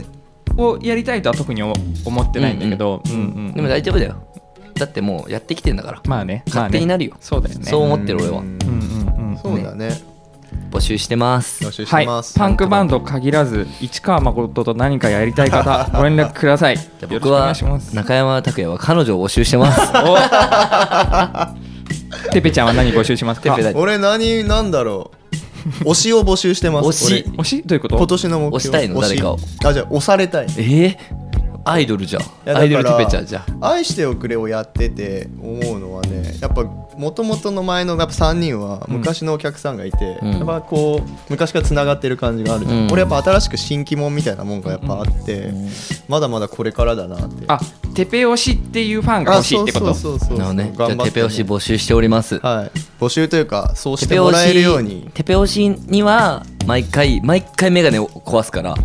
[0.58, 1.74] をやりたいとは特に思
[2.06, 3.16] 思ってないんだけど、うんう
[3.49, 4.16] んでも大丈夫だよ。
[4.76, 6.02] だってもうやってきてんだから。
[6.06, 6.43] まあね。
[6.47, 7.12] 勝手になるよ。
[7.12, 7.26] まあね。
[7.26, 7.66] そうだよね。
[7.66, 8.39] そう思ってる俺は。
[8.39, 9.38] うんうんうんうん。
[9.38, 10.11] そうだね
[10.72, 11.63] 募集してます。
[11.65, 12.05] 募集しはい。
[12.05, 16.78] てますパンクバンド限らず市川誠と何かやりたい方 ご連絡ください。
[17.09, 17.53] 僕は
[17.93, 19.82] 中山拓也は彼女を募集してます。
[22.30, 23.55] おてぺ ちゃんは何募集しますか？
[23.76, 25.11] 俺何なんだろ
[25.84, 25.89] う。
[25.91, 26.88] 推しを募集してます。
[26.88, 27.26] 推し。
[27.28, 27.38] 俺。
[27.39, 27.63] 推し？
[27.65, 27.97] どういうこと？
[27.97, 28.59] 今年の目標。
[28.59, 29.01] 推したいの？
[29.01, 29.39] 誰かを。
[29.65, 30.47] あじゃあ押されたい。
[30.57, 30.97] えー、
[31.65, 32.24] アイドルじゃん。
[32.45, 33.43] やアイドルテペちゃんじゃん。
[33.61, 36.63] 愛しておくれをやってて思うのはねやっぱ
[37.02, 40.32] もともとの前のやっぱ3人は昔のお客さんがいて、うん。
[40.34, 42.91] やっぱこう昔からつながってる感じがあるじゃん、うん。
[42.91, 45.52] 俺やっぱ新しく新規門みたいなもんがやっぱあって、
[46.08, 47.45] まだまだこれからだなって。
[47.47, 47.60] あ
[47.95, 49.93] テペ推しっていうファンが欲しいってこと？
[49.95, 50.72] そうそうそうそうね。
[50.78, 52.38] じゃあテペ推し募集しております。
[52.38, 52.72] はい。
[52.99, 55.10] 募集というかそうしてもらえるようしに。
[55.16, 58.76] テペ推しには毎回毎回メガネを壊すから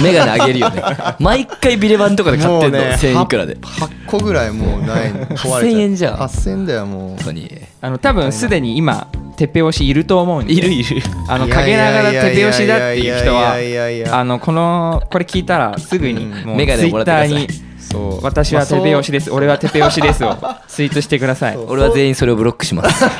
[0.00, 0.80] メガネあげるよね。
[1.18, 3.56] 毎回ビレバンとかで買ってんの、1000円いくらで。
[3.56, 5.26] 8個ぐらいもうないの？
[5.26, 7.08] 壊れちゃう8000円じゃん8000円だよもう。
[7.08, 7.50] 本当に。
[7.80, 10.52] あの多分すでに今テペ推しいると思うんで。
[10.52, 11.02] いるいる。
[11.28, 16.30] あの陰ながらテペ推しだっていう人はあのこのこれ聞いたらすぐにうん。
[16.46, 17.28] もうツイメガネをもらってください。
[17.28, 18.24] ッターにそう。
[18.24, 19.30] 私はテペ推しです。
[19.30, 20.36] 俺はテペ推しですを
[20.68, 21.56] ツイートしてください。
[21.56, 23.04] 俺は全員それをブロックします。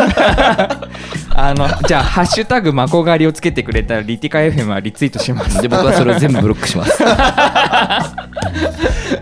[1.36, 5.60] あのじゃあ「ハッシュタグマコ狩り」をつけてくれたらリティカ FM はリツイートします。
[5.60, 7.02] で僕はそれを全部ブロックします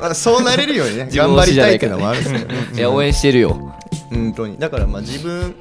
[0.01, 3.75] まあそうなれるようにね 頑張りたいもあるんですよいや応援してるよ。
[4.11, 4.57] 本当に。
[4.59, 5.55] だからまあ自分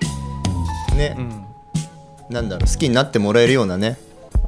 [0.95, 1.45] ねうん。
[2.29, 3.97] なんだろう好きになってもらえるようなね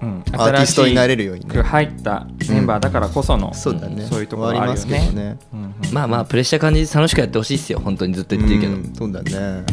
[0.02, 0.24] うん。
[0.34, 1.62] アーティストになれるようにね。
[1.62, 4.06] 入ったメンバーだからこその、そうだね。
[4.10, 5.38] そういうところありますけどね。
[5.54, 5.74] うんうん。
[5.92, 7.82] まあまあプレッシャー感じで楽しくやってほしいっすよ。
[7.84, 8.94] 本当にずっと言ってるけど、うん。
[8.96, 9.64] そうだね